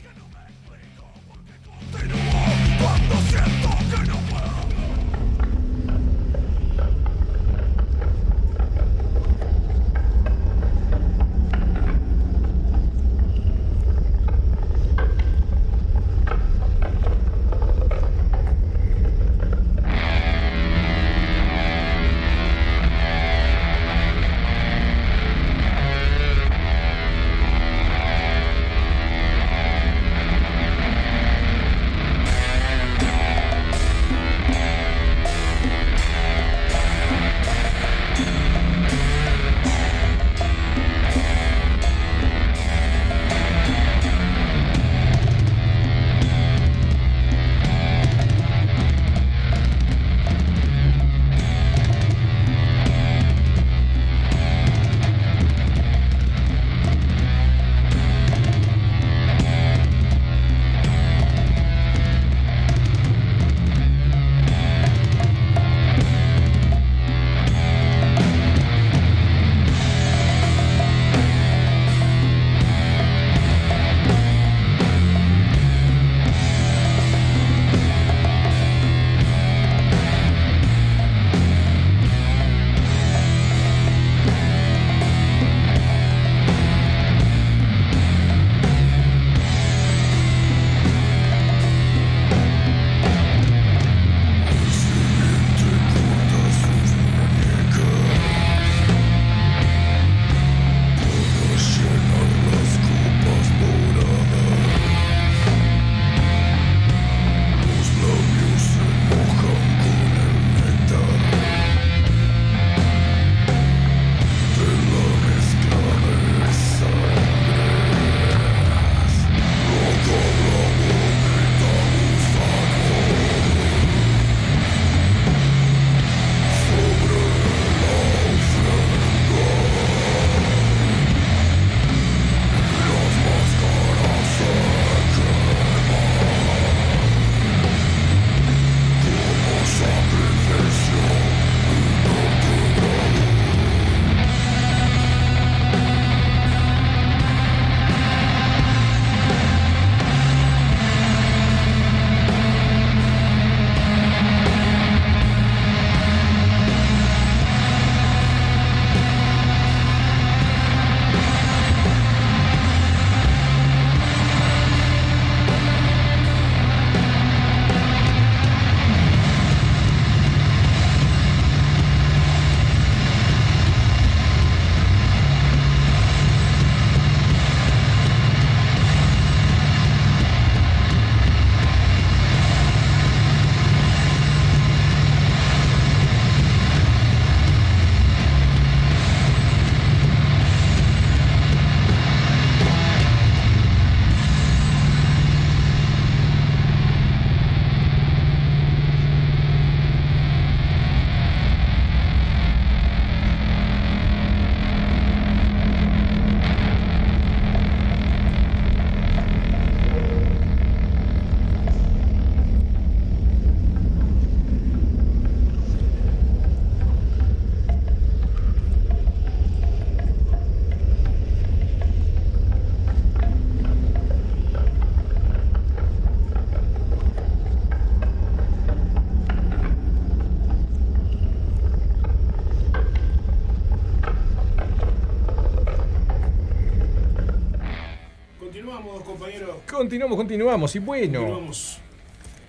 Continuamos, 239.88 240.18
continuamos. 240.18 240.76
Y 240.76 240.80
bueno, 240.80 241.20
Continuamos. 241.20 241.78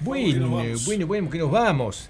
bueno, 0.01 0.51
Vamos 0.57 0.85
bueno, 0.85 1.07
bueno, 1.07 1.29
que 1.29 1.37
nos 1.37 1.49
vamos. 1.49 2.09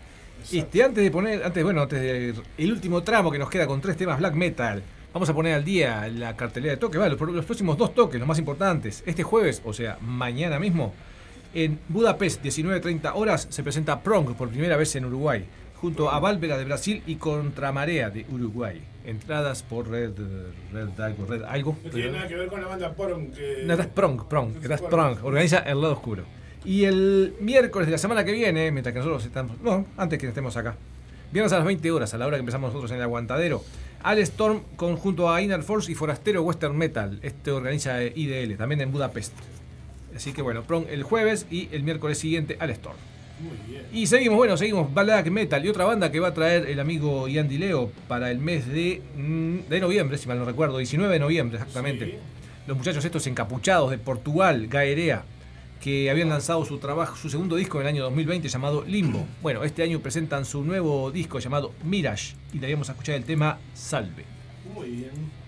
Este, 0.52 0.84
antes 0.84 1.04
de 1.04 1.12
poner, 1.12 1.44
antes, 1.44 1.64
bueno, 1.64 1.84
antes 1.84 2.02
del 2.02 2.72
último 2.72 3.04
tramo 3.04 3.30
que 3.30 3.38
nos 3.38 3.48
queda 3.48 3.68
con 3.68 3.80
tres 3.80 3.96
temas 3.96 4.18
black 4.18 4.34
metal, 4.34 4.82
vamos 5.14 5.30
a 5.30 5.34
poner 5.36 5.54
al 5.54 5.64
día 5.64 6.08
la 6.08 6.36
cartelera 6.36 6.74
de 6.74 6.78
toque, 6.78 6.98
vale, 6.98 7.16
los, 7.16 7.30
los 7.32 7.46
próximos 7.46 7.78
dos 7.78 7.94
toques, 7.94 8.20
los 8.20 8.28
más 8.28 8.40
importantes. 8.40 9.04
Este 9.06 9.22
jueves, 9.22 9.62
o 9.64 9.72
sea, 9.72 10.00
mañana 10.02 10.58
mismo, 10.58 10.96
en 11.54 11.80
Budapest, 11.90 12.44
19.30 12.44 13.12
horas, 13.14 13.46
se 13.52 13.62
presenta 13.62 14.02
Prong 14.02 14.34
por 14.34 14.50
primera 14.50 14.78
vez 14.78 14.96
en 14.96 15.06
Uruguay, 15.06 15.46
junto 15.76 16.10
a 16.10 16.20
Válvera 16.20 16.58
de 16.58 16.66
Brasil 16.66 17.04
y 17.06 17.18
Contramarea 17.18 18.10
de 18.10 18.26
Uruguay. 18.32 18.82
Entradas 19.06 19.64
por 19.64 19.90
Red, 19.90 20.12
Red 20.72 21.00
algo, 21.00 21.26
Red 21.26 21.44
algo. 21.44 21.78
No 21.84 21.90
tiene 21.90 22.12
nada 22.12 22.28
que 22.28 22.36
ver 22.36 22.48
con 22.48 22.62
la 22.62 22.68
banda 22.68 22.94
Poron 22.94 23.32
que. 23.32 23.64
no, 23.66 23.78
Prong, 23.78 24.28
Prong, 24.28 24.60
das 24.62 24.82
Prong. 24.82 25.18
Organiza 25.24 25.60
el 25.60 25.82
lado 25.82 25.94
oscuro. 25.94 26.24
Y 26.66 26.84
el 26.84 27.36
miércoles 27.40 27.88
de 27.88 27.94
la 27.94 27.98
semana 27.98 28.26
que 28.26 28.32
viene, 28.32 28.72
mientras 28.72 28.94
que 28.94 29.00
nosotros 29.00 29.26
estamos. 29.26 29.60
No, 29.62 29.86
antes 29.98 30.20
que 30.20 30.28
estemos 30.28 30.56
acá. 30.58 30.76
Viernes 31.32 31.54
a 31.54 31.58
las 31.58 31.66
20 31.66 31.92
horas, 31.92 32.14
a 32.14 32.18
la 32.18 32.28
hora 32.28 32.38
que 32.38 32.42
empezamos 32.42 32.70
nosotros 32.70 32.92
en 32.92 32.98
el 32.98 33.04
aguantadero. 33.04 33.64
Al 34.04 34.18
Storm 34.20 34.62
conjunto 34.76 35.30
a 35.30 35.42
Inner 35.42 35.64
Force 35.64 35.92
y 35.92 35.96
Forastero 35.96 36.42
Western 36.44 36.76
Metal. 36.78 37.20
Este 37.22 37.52
organiza 37.52 38.04
IDL, 38.04 38.58
también 38.58 38.82
en 38.82 38.92
Budapest. 38.92 39.34
Así 40.16 40.34
que 40.34 40.42
bueno, 40.42 40.64
Prong 40.64 40.86
el 40.90 41.04
jueves 41.04 41.46
y 41.52 41.70
el 41.72 41.84
miércoles 41.84 42.18
siguiente 42.18 42.58
al 42.60 42.72
Storm. 42.72 42.98
Muy 43.40 43.58
bien. 43.68 43.86
Y 43.92 44.08
seguimos, 44.08 44.38
bueno, 44.38 44.58
seguimos 44.58 44.94
Black 44.94 45.30
Metal 45.30 45.64
y 45.66 45.70
otra 45.70 45.86
banda 45.86 46.12
que 46.12 46.20
va 46.20 46.30
a 46.30 46.34
traer 46.34 46.68
el 46.68 46.80
amigo 46.80 47.28
Ian 47.28 47.48
Dileo 47.48 47.92
para 48.08 48.32
el 48.32 48.40
mes 48.40 48.68
de, 48.68 49.02
mm, 49.16 49.70
de 49.70 49.80
noviembre, 49.80 50.18
si 50.18 50.28
mal 50.28 50.38
no 50.38 50.46
recuerdo, 50.46 50.78
19 50.78 51.14
de 51.14 51.20
noviembre 51.20 51.58
exactamente. 51.58 52.06
Sí. 52.06 52.14
Los 52.68 52.78
muchachos 52.78 53.04
estos 53.04 53.26
encapuchados 53.28 53.90
de 53.90 53.98
Portugal, 53.98 54.68
Gaerea, 54.68 55.24
que 55.82 56.10
habían 56.10 56.30
lanzado 56.30 56.66
su 56.66 56.78
trabajo, 56.78 57.16
su 57.16 57.30
segundo 57.30 57.56
disco 57.56 57.78
en 57.78 57.88
el 57.88 57.88
año 57.88 58.04
2020 58.04 58.48
llamado 58.50 58.84
Limbo. 58.86 59.26
Bueno, 59.42 59.64
este 59.64 59.82
año 59.82 60.00
presentan 60.00 60.46
su 60.46 60.64
nuevo 60.64 61.10
disco 61.12 61.40
llamado 61.40 61.74
Mirage 61.84 62.36
y 62.54 62.60
le 62.60 62.72
vamos 62.72 62.90
a 62.90 62.92
escuchar 62.92 63.16
el 63.16 63.24
tema 63.24 63.58
Salve. 63.74 64.26
Muy 64.76 64.90
bien. 64.90 65.39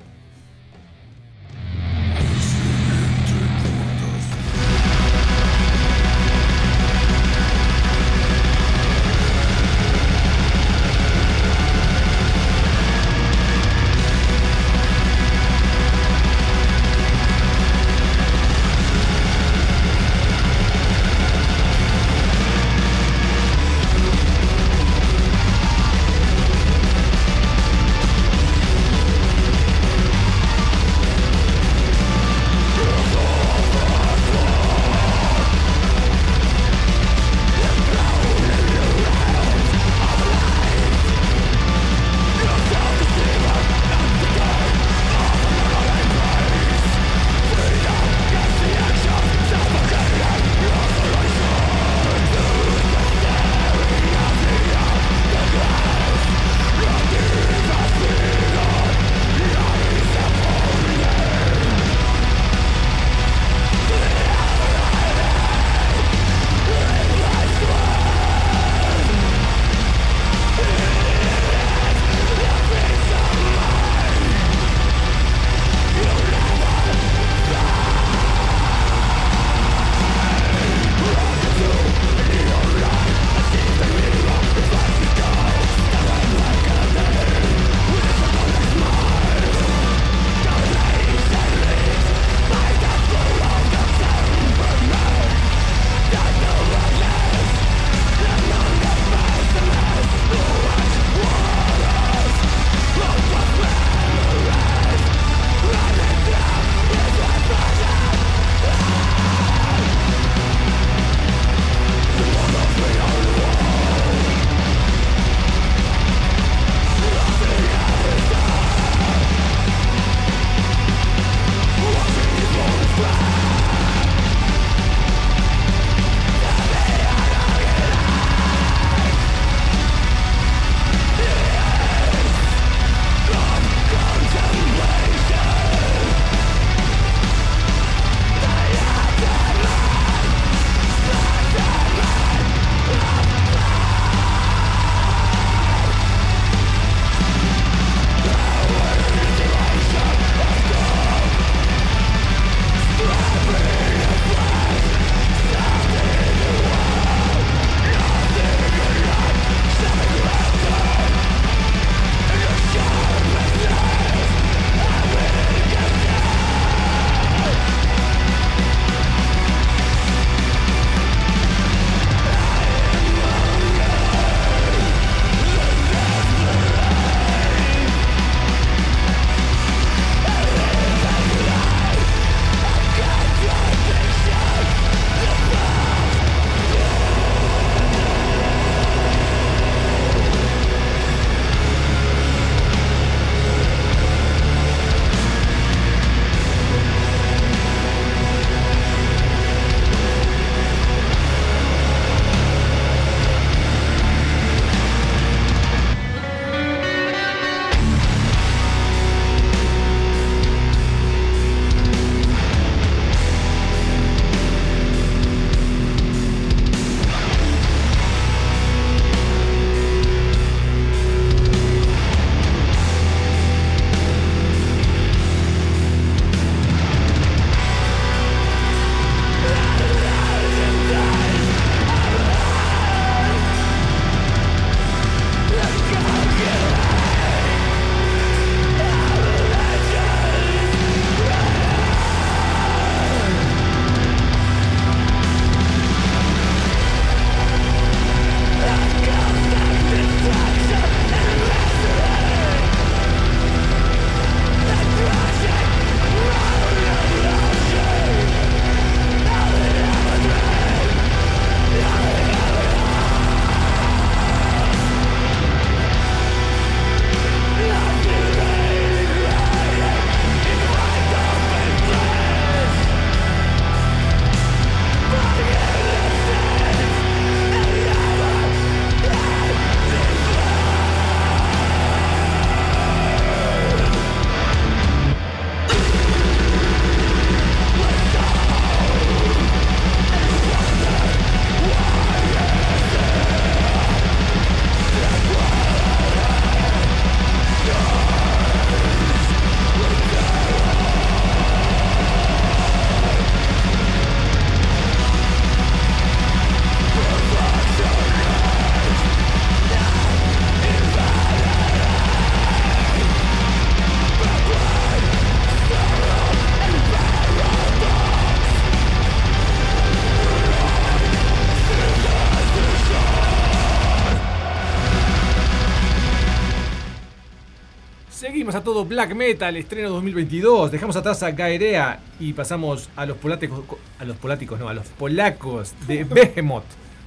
Todo 328.63 328.85
black 328.85 329.15
metal, 329.15 329.55
estreno 329.57 329.89
2022. 329.89 330.71
Dejamos 330.71 330.95
atrás 330.95 331.23
a 331.23 331.31
Gaerea 331.31 331.99
y 332.19 332.33
pasamos 332.33 332.89
a 332.95 333.05
los 333.05 333.17
polacos, 333.17 333.63
a 333.97 334.05
los 334.05 334.17
poláticos, 334.17 334.59
no, 334.59 334.69
a 334.69 334.73
los 334.73 334.87
polacos 334.87 335.73
de 335.87 336.03
Behemoth. 336.09 336.63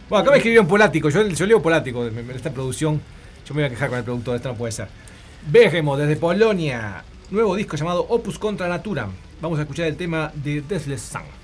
Bueno, 0.09 0.22
acá 0.22 0.30
me 0.32 0.38
escribieron 0.38 0.66
polático, 0.66 1.11
yo, 1.11 1.26
yo 1.28 1.46
leo 1.46 1.62
polático 1.62 2.07
en 2.07 2.30
esta 2.30 2.50
producción. 2.50 3.00
Yo 3.46 3.55
me 3.55 3.62
voy 3.62 3.66
a 3.66 3.70
quejar 3.70 3.88
con 3.88 3.98
el 3.98 4.05
productor, 4.05 4.36
esto 4.36 4.48
no 4.48 4.55
puede 4.57 4.72
ser. 4.72 4.88
Behemoth 5.46 5.98
desde 5.98 6.16
Polonia, 6.16 7.05
nuevo 7.30 7.55
disco 7.55 7.76
llamado 7.76 8.07
Opus 8.09 8.38
Contra 8.38 8.68
Natura. 8.68 9.09
Vamos 9.40 9.59
a 9.59 9.62
escuchar 9.62 9.86
el 9.86 9.96
tema 9.96 10.32
de 10.34 10.62
Deathless 10.62 11.02
Sun. 11.02 11.43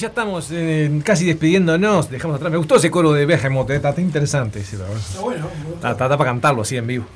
Ya 0.00 0.08
estamos 0.08 0.48
eh, 0.52 1.00
casi 1.04 1.26
despidiéndonos. 1.26 2.10
Dejamos 2.10 2.36
atrás. 2.36 2.50
Me 2.50 2.58
gustó 2.58 2.76
ese 2.76 2.90
coro 2.90 3.12
de 3.12 3.26
Behemoth, 3.26 3.70
eh, 3.70 3.76
está 3.76 3.90
está 3.90 4.00
interesante. 4.00 4.60
ese. 4.60 4.76
Está 4.76 5.20
bueno. 5.20 5.46
Está, 5.74 5.90
está 5.92 6.08
para 6.08 6.24
cantarlo 6.30 6.62
así 6.62 6.76
en 6.76 6.86
vivo. 6.86 7.06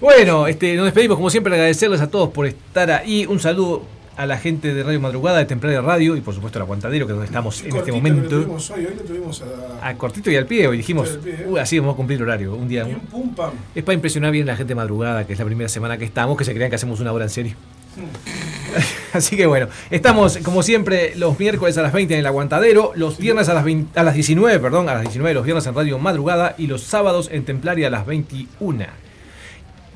Bueno, 0.00 0.46
este, 0.46 0.74
nos 0.76 0.84
despedimos 0.86 1.16
como 1.16 1.30
siempre, 1.30 1.54
agradecerles 1.54 2.00
a 2.00 2.08
todos 2.08 2.28
por 2.30 2.46
estar 2.46 2.90
ahí. 2.90 3.24
Un 3.26 3.40
saludo 3.40 3.82
a 4.16 4.26
la 4.26 4.38
gente 4.38 4.72
de 4.74 4.82
Radio 4.82 5.00
Madrugada, 5.00 5.38
de 5.38 5.44
Templaria 5.44 5.80
Radio 5.80 6.16
y 6.16 6.20
por 6.20 6.34
supuesto 6.34 6.58
al 6.58 6.62
Aguantadero, 6.64 7.06
que 7.06 7.12
es 7.12 7.16
donde 7.16 7.26
estamos 7.26 7.62
en 7.62 7.74
este 7.74 7.88
lo 7.90 7.96
momento. 7.96 8.28
tuvimos 8.28 8.70
hoy, 8.70 8.86
hoy 8.86 8.94
lo 8.96 9.02
tuvimos 9.02 9.42
a. 9.82 9.88
A 9.88 9.94
cortito 9.96 10.30
y 10.30 10.36
al 10.36 10.46
pie, 10.46 10.66
hoy 10.68 10.76
dijimos, 10.76 11.08
pie. 11.22 11.44
"Uy, 11.48 11.58
así 11.58 11.78
vamos 11.78 11.94
a 11.94 11.96
cumplir 11.96 12.22
horario. 12.22 12.54
Un 12.54 12.68
día. 12.68 12.84
Pim, 12.84 12.98
pum, 13.00 13.34
pam. 13.34 13.50
Es 13.74 13.82
para 13.82 13.94
impresionar 13.94 14.30
bien 14.32 14.48
a 14.48 14.52
la 14.52 14.56
gente 14.56 14.70
de 14.72 14.74
madrugada, 14.76 15.26
que 15.26 15.32
es 15.32 15.38
la 15.38 15.44
primera 15.44 15.68
semana 15.68 15.96
que 15.96 16.04
estamos, 16.04 16.36
que 16.36 16.44
se 16.44 16.54
crean 16.54 16.70
que 16.70 16.76
hacemos 16.76 17.00
una 17.00 17.12
hora 17.12 17.24
en 17.24 17.30
serio. 17.30 17.54
Así 19.12 19.36
que 19.36 19.46
bueno, 19.46 19.68
estamos 19.90 20.38
como 20.38 20.62
siempre 20.62 21.14
los 21.16 21.38
miércoles 21.38 21.78
a 21.78 21.82
las 21.82 21.92
20 21.92 22.14
en 22.14 22.20
el 22.20 22.26
Aguantadero, 22.26 22.92
los 22.94 23.18
viernes 23.18 23.48
a 23.48 23.54
las, 23.54 23.64
20 23.64 23.98
a 23.98 24.02
las 24.02 24.14
19, 24.14 24.58
perdón, 24.58 24.88
a 24.88 24.94
las 24.94 25.02
19 25.02 25.34
los 25.34 25.44
viernes 25.44 25.66
en 25.66 25.74
Radio 25.74 25.98
Madrugada 25.98 26.54
y 26.58 26.66
los 26.66 26.82
sábados 26.82 27.28
en 27.32 27.44
Templaria 27.44 27.88
a 27.88 27.90
las 27.90 28.06
21. 28.06 28.84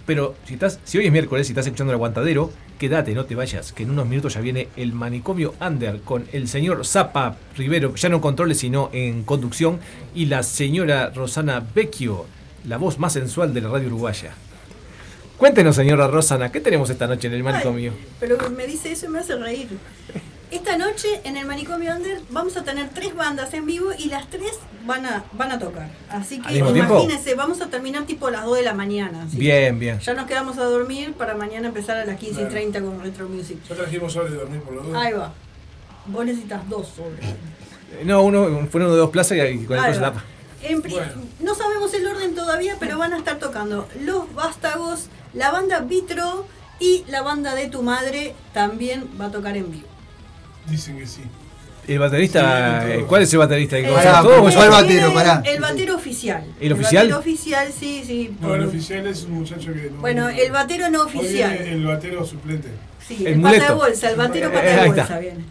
Pero 0.07 0.35
si 0.47 0.55
estás, 0.55 0.81
si 0.85 0.99
hoy 0.99 1.07
es 1.07 1.13
miércoles 1.13 1.49
y 1.49 1.53
estás 1.53 1.67
escuchando 1.67 1.93
el 1.93 1.97
Aguantadero, 1.97 2.51
quédate, 2.79 3.15
no 3.15 3.27
te 3.27 3.35
vayas, 3.35 3.73
que 3.73 3.83
en 3.83 3.91
unos 3.91 4.07
minutos 4.07 4.35
ya 4.35 4.41
viene 4.41 4.69
el 4.77 4.93
manicomio 4.93 5.55
Under 5.61 6.01
con 6.01 6.25
el 6.33 6.49
señor 6.49 6.87
Zapa 6.87 7.37
Rivero, 7.57 7.95
ya 7.95 8.09
no 8.09 8.17
en 8.17 8.23
controles 8.23 8.59
sino 8.59 8.89
en 8.93 9.25
conducción, 9.25 9.81
y 10.15 10.27
la 10.27 10.43
señora 10.43 11.11
Rosana 11.15 11.63
Vecchio, 11.75 12.25
la 12.67 12.79
voz 12.79 12.99
más 12.99 13.13
sensual 13.13 13.53
de 13.53 13.61
la 13.61 13.69
radio 13.69 13.89
uruguaya. 13.89 14.33
Cuéntenos, 15.39 15.77
señora 15.77 16.09
Rosana, 16.09 16.51
¿qué 16.51 16.61
tenemos 16.61 16.91
esta 16.91 17.07
noche 17.07 17.29
en 17.29 17.35
el 17.35 17.45
manicomio? 17.45 17.93
Ay, 17.97 18.07
pero 18.19 18.51
me 18.51 18.67
dice 18.67 18.91
eso 18.93 19.07
y 19.07 19.09
me 19.09 19.21
hace 19.21 19.37
reír. 19.37 19.69
Esta 20.51 20.79
noche 20.79 21.21
en 21.25 21.37
el 21.37 21.45
Manicomio 21.47 21.95
Under 21.95 22.23
vamos 22.31 22.57
a 22.57 22.65
tener 22.65 22.89
tres 22.89 23.15
bandas 23.15 23.53
en 23.53 23.67
vivo 23.67 23.91
y 23.99 24.07
las 24.07 24.31
tres 24.31 24.53
van 24.87 25.05
a, 25.05 25.23
van 25.33 25.53
a 25.53 25.59
tocar. 25.59 25.91
Así 26.09 26.41
¿Al 26.43 26.55
que 26.55 26.63
tiempo? 26.73 26.95
imagínense, 26.95 27.35
vamos 27.35 27.61
a 27.61 27.67
terminar 27.67 28.05
tipo 28.07 28.29
a 28.29 28.31
las 28.31 28.45
2 28.47 28.57
de 28.57 28.63
la 28.63 28.73
mañana. 28.73 29.25
así 29.25 29.37
Bien, 29.37 29.79
bien. 29.79 30.01
Ya 30.01 30.15
nos 30.15 30.27
quedamos 30.27 30.57
a 30.57 30.65
dormir 30.65 31.13
para 31.13 31.35
mañana 31.35 31.69
empezar 31.69 31.99
a 31.99 32.07
las 32.07 32.19
15 32.19 32.43
y 32.43 32.45
30 32.47 32.81
con 32.81 32.99
Retro 33.03 33.29
Music. 33.29 33.59
Ya 33.69 33.75
trajimos 33.77 34.17
horas 34.17 34.33
de 34.33 34.39
dormir 34.39 34.61
por 34.63 34.73
los 34.75 34.87
dos. 34.87 34.97
Ahí 34.97 35.13
va. 35.13 35.35
Vos 36.07 36.25
necesitas 36.25 36.67
dos 36.67 36.89
sobres. 36.97 37.21
Eh, 37.27 38.05
No, 38.07 38.23
uno 38.23 38.67
fue 38.71 38.81
uno 38.81 38.91
de 38.91 38.97
dos 38.97 39.11
plazas 39.11 39.37
y 39.53 39.65
con 39.67 39.77
el 39.77 39.85
va. 39.85 40.01
tapa. 40.01 40.25
En 40.63 40.81
pri- 40.81 40.93
Bueno. 40.95 41.13
No 41.41 41.55
sabemos 41.55 41.93
el 41.93 42.07
orden 42.07 42.35
todavía, 42.35 42.77
pero 42.81 42.97
van 42.97 43.13
a 43.13 43.19
estar 43.19 43.39
tocando 43.39 43.87
Los 44.01 44.35
Vástagos, 44.35 45.09
la 45.35 45.51
banda 45.51 45.81
Vitro 45.81 46.47
y 46.81 47.05
la 47.09 47.23
banda 47.23 47.55
de 47.55 47.69
tu 47.69 47.83
madre 47.83 48.35
también 48.53 49.09
va 49.21 49.27
a 49.27 49.31
tocar 49.31 49.57
en 49.57 49.71
vivo. 49.71 49.87
Dicen 50.69 50.99
que 50.99 51.07
sí. 51.07 51.23
El 51.87 51.99
baterista, 52.01 52.83
Sí, 52.85 52.93
eh. 52.93 53.05
¿cuál 53.09 53.23
es 53.23 53.33
el 53.33 53.39
baterista? 53.39 53.79
Eh, 53.79 53.85
¿Conoces 53.89 54.07
a 54.07 54.21
todos? 54.21 54.27
pero 54.35 54.43
¿O 54.45 54.49
es 54.51 54.55
¿cuál 54.57 54.67
algo? 54.69 54.83
batero? 54.83 55.15
Pará. 55.15 55.43
El 55.47 55.61
batero 55.61 55.97
oficial. 55.97 56.45
¿El 56.61 56.73
oficial? 56.75 57.07
El 57.07 57.13
batero 57.15 57.19
oficial, 57.19 57.69
sí, 57.73 58.03
sí. 58.07 58.37
No, 58.41 58.55
el 58.55 58.65
oficial 58.65 59.07
es 59.07 59.23
un 59.25 59.33
muchacho 59.33 59.73
que. 59.73 59.91
no- 59.91 60.01
Bueno, 60.01 60.29
el 60.29 60.53
batero 60.53 60.91
no 60.91 61.05
Hoy 61.05 61.13
viene 61.13 61.27
oficial. 61.27 61.57
el 61.57 61.87
batero 61.87 62.27
suplente. 62.27 62.69
Sí, 63.07 63.17
el 63.27 63.35
el, 63.35 63.41
pata 63.41 63.69
de 63.69 63.73
bolsa, 63.75 64.11
el 64.11 64.17
batero 64.17 64.49
Eh, 64.49 64.51
pata 64.53 64.67
de 64.83 64.87
bolsa 64.89 65.19
viene. 65.19 65.45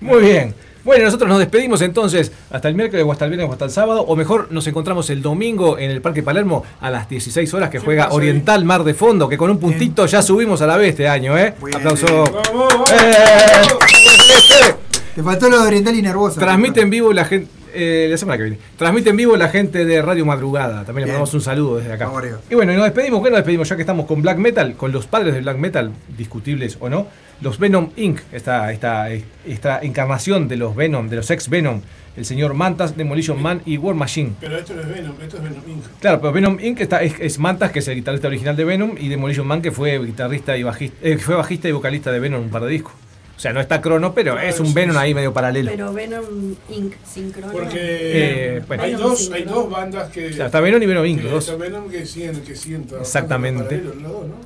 Muy 0.00 0.22
bien. 0.22 0.54
Bueno, 0.84 1.04
nosotros 1.04 1.28
nos 1.28 1.38
despedimos 1.38 1.82
entonces 1.82 2.32
hasta 2.50 2.68
el 2.68 2.74
miércoles 2.74 3.04
o 3.06 3.12
hasta 3.12 3.24
el 3.26 3.30
viernes 3.32 3.48
o 3.48 3.52
hasta 3.52 3.64
el 3.66 3.70
sábado, 3.70 4.02
o 4.02 4.16
mejor 4.16 4.48
nos 4.50 4.66
encontramos 4.66 5.10
el 5.10 5.20
domingo 5.22 5.78
en 5.78 5.90
el 5.90 6.00
Parque 6.00 6.22
Palermo 6.22 6.64
a 6.80 6.90
las 6.90 7.08
16 7.08 7.52
horas 7.54 7.68
que 7.70 7.78
¿Qué 7.78 7.84
juega 7.84 8.04
pasa? 8.04 8.16
Oriental 8.16 8.64
Mar 8.64 8.82
de 8.84 8.94
Fondo, 8.94 9.28
que 9.28 9.36
con 9.36 9.50
un 9.50 9.58
puntito 9.58 10.06
ya 10.06 10.22
subimos 10.22 10.62
a 10.62 10.66
la 10.66 10.76
B 10.76 10.88
este 10.88 11.06
año, 11.08 11.36
¿eh? 11.36 11.54
Bien. 11.62 11.76
Aplauso. 11.76 12.06
¡Vamos, 12.24 12.68
vamos! 12.72 12.92
¡Eh! 12.92 14.74
Te 15.14 15.22
faltó 15.22 15.48
lo 15.50 15.60
de 15.60 15.66
Oriental 15.68 15.94
y 15.94 16.02
Nervosa. 16.02 16.40
Transmite 16.40 16.80
en 16.80 16.90
vivo 16.90 17.12
la 17.12 17.24
gente. 17.24 17.50
eh, 17.74 18.08
la 18.10 18.16
semana 18.16 18.36
que 18.38 18.44
viene. 18.44 18.58
Transmite 18.76 19.10
en 19.10 19.16
vivo 19.16 19.36
la 19.36 19.48
gente 19.48 19.84
de 19.84 20.02
Radio 20.02 20.24
Madrugada. 20.24 20.84
También 20.84 21.02
le 21.02 21.04
Bien. 21.04 21.08
mandamos 21.08 21.34
un 21.34 21.40
saludo 21.40 21.76
desde 21.78 21.92
acá. 21.92 22.06
Vamos. 22.06 22.24
Y 22.48 22.54
bueno, 22.54 22.72
y 22.72 22.76
nos 22.76 22.84
despedimos. 22.84 23.22
¿Qué 23.22 23.30
nos 23.30 23.38
despedimos? 23.38 23.68
Ya 23.68 23.76
que 23.76 23.82
estamos 23.82 24.06
con 24.06 24.22
Black 24.22 24.38
Metal, 24.38 24.74
con 24.76 24.92
los 24.92 25.06
padres 25.06 25.34
del 25.34 25.42
Black 25.42 25.56
Metal, 25.58 25.92
discutibles 26.16 26.78
o 26.80 26.88
no. 26.88 27.06
Los 27.40 27.58
Venom 27.58 27.90
Inc., 27.96 28.20
esta, 28.32 28.70
esta, 28.72 29.08
esta 29.46 29.78
encarnación 29.82 30.46
de 30.48 30.56
los 30.56 30.76
Venom, 30.76 31.08
de 31.08 31.16
los 31.16 31.30
ex 31.30 31.48
Venom, 31.48 31.80
el 32.16 32.24
señor 32.26 32.52
Mantas, 32.54 32.96
Demolition 32.96 33.40
Man 33.40 33.62
y 33.64 33.78
War 33.78 33.94
Machine. 33.94 34.32
Pero 34.40 34.58
esto 34.58 34.74
no 34.74 34.82
es 34.82 34.88
Venom, 34.88 35.14
esto 35.22 35.36
es 35.38 35.42
Venom 35.42 35.62
Inc. 35.66 35.84
Claro, 36.00 36.20
pero 36.20 36.32
Venom 36.32 36.58
Inc. 36.60 36.80
Está, 36.80 37.02
es, 37.02 37.14
es 37.18 37.38
Mantas, 37.38 37.70
que 37.72 37.78
es 37.78 37.88
el 37.88 37.94
guitarrista 37.94 38.28
original 38.28 38.56
de 38.56 38.64
Venom, 38.64 38.94
y 38.98 39.08
Demolition 39.08 39.46
Man, 39.46 39.62
que 39.62 39.72
fue 39.72 39.98
guitarrista 40.04 40.56
y 40.56 40.62
bajista, 40.64 40.96
eh, 41.02 41.16
fue 41.18 41.34
bajista 41.34 41.68
y 41.68 41.72
vocalista 41.72 42.12
de 42.12 42.20
Venom 42.20 42.40
en 42.40 42.44
un 42.46 42.50
par 42.50 42.62
de 42.64 42.68
discos. 42.70 42.92
O 43.36 43.40
sea, 43.42 43.54
no 43.54 43.60
está 43.60 43.80
crono, 43.80 44.12
pero 44.12 44.34
Claro, 44.34 44.46
es 44.46 44.60
un 44.60 44.66
sí, 44.66 44.74
Venom 44.74 44.96
sí. 44.96 45.00
ahí 45.02 45.14
medio 45.14 45.32
paralelo. 45.32 45.70
Pero 45.70 45.94
Venom 45.94 46.24
Inc. 46.68 46.92
sincrono. 47.06 47.52
Porque 47.54 47.78
Eh, 47.78 48.62
bueno. 48.68 48.82
hay, 48.82 48.92
dos, 48.92 49.30
hay 49.32 49.44
dos 49.44 49.70
bandas 49.70 50.10
que. 50.10 50.26
O 50.28 50.32
sea, 50.34 50.46
está 50.46 50.60
Venom 50.60 50.82
y 50.82 50.84
Venom 50.84 51.06
Inc. 51.06 51.24
está. 51.24 51.54
Venom 51.54 51.88
que 51.88 52.04
siguen, 52.04 52.38
que 52.42 52.54
siguen 52.54 52.86
Exactamente. 53.00 53.82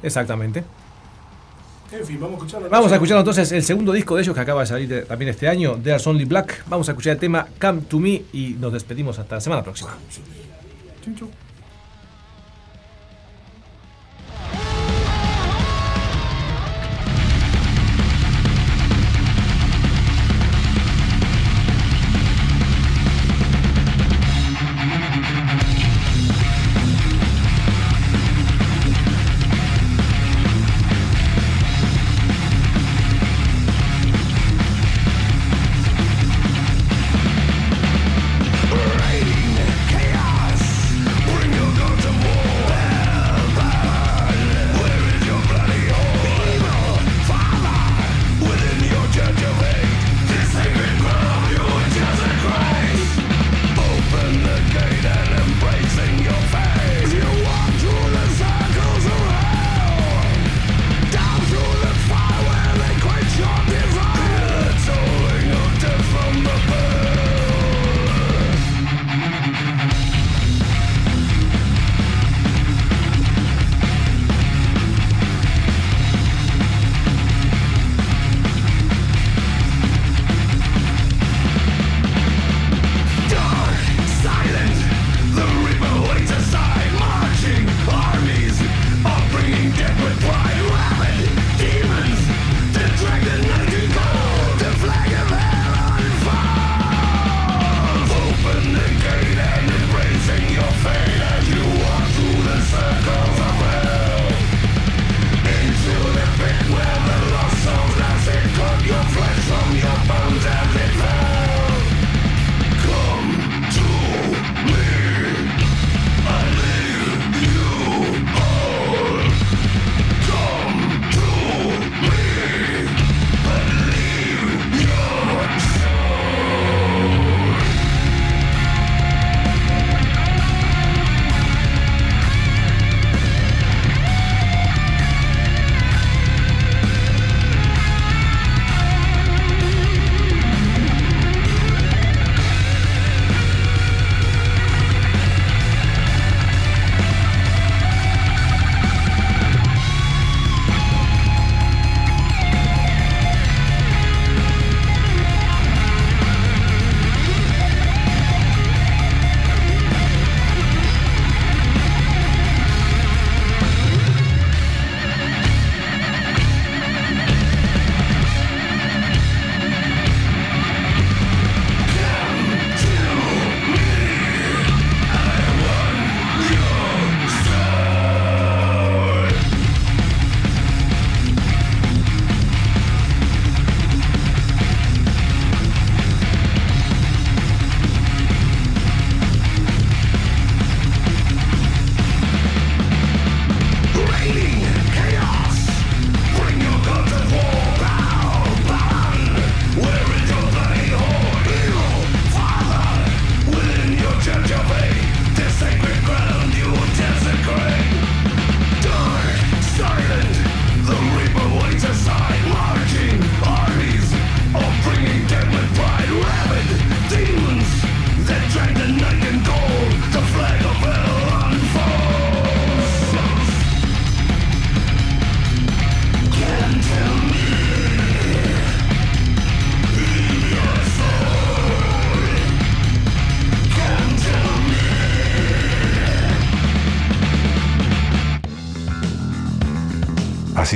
Exactamente. 0.05 0.63
En 1.99 2.05
fin, 2.05 2.19
vamos 2.21 2.35
a 2.35 2.37
escucharlo. 2.39 2.69
Vamos 2.69 2.91
a 2.93 2.95
escuchar 2.95 3.19
entonces 3.19 3.53
el 3.53 3.63
segundo 3.63 3.93
disco 3.93 4.17
de 4.17 4.23
ellos 4.23 4.35
que 4.35 4.41
acaba 4.41 4.63
de 4.63 4.67
salir 4.67 5.07
también 5.07 5.31
este 5.31 5.49
año, 5.49 5.77
There's 5.83 6.07
Only 6.07 6.25
Black. 6.25 6.65
Vamos 6.67 6.89
a 6.89 6.93
escuchar 6.93 7.13
el 7.13 7.19
tema 7.19 7.47
Come 7.61 7.83
to 7.83 7.99
Me 7.99 8.23
y 8.33 8.57
nos 8.59 8.73
despedimos 8.73 9.19
hasta 9.19 9.37
la 9.37 9.41
semana 9.41 9.63
próxima. 9.63 9.97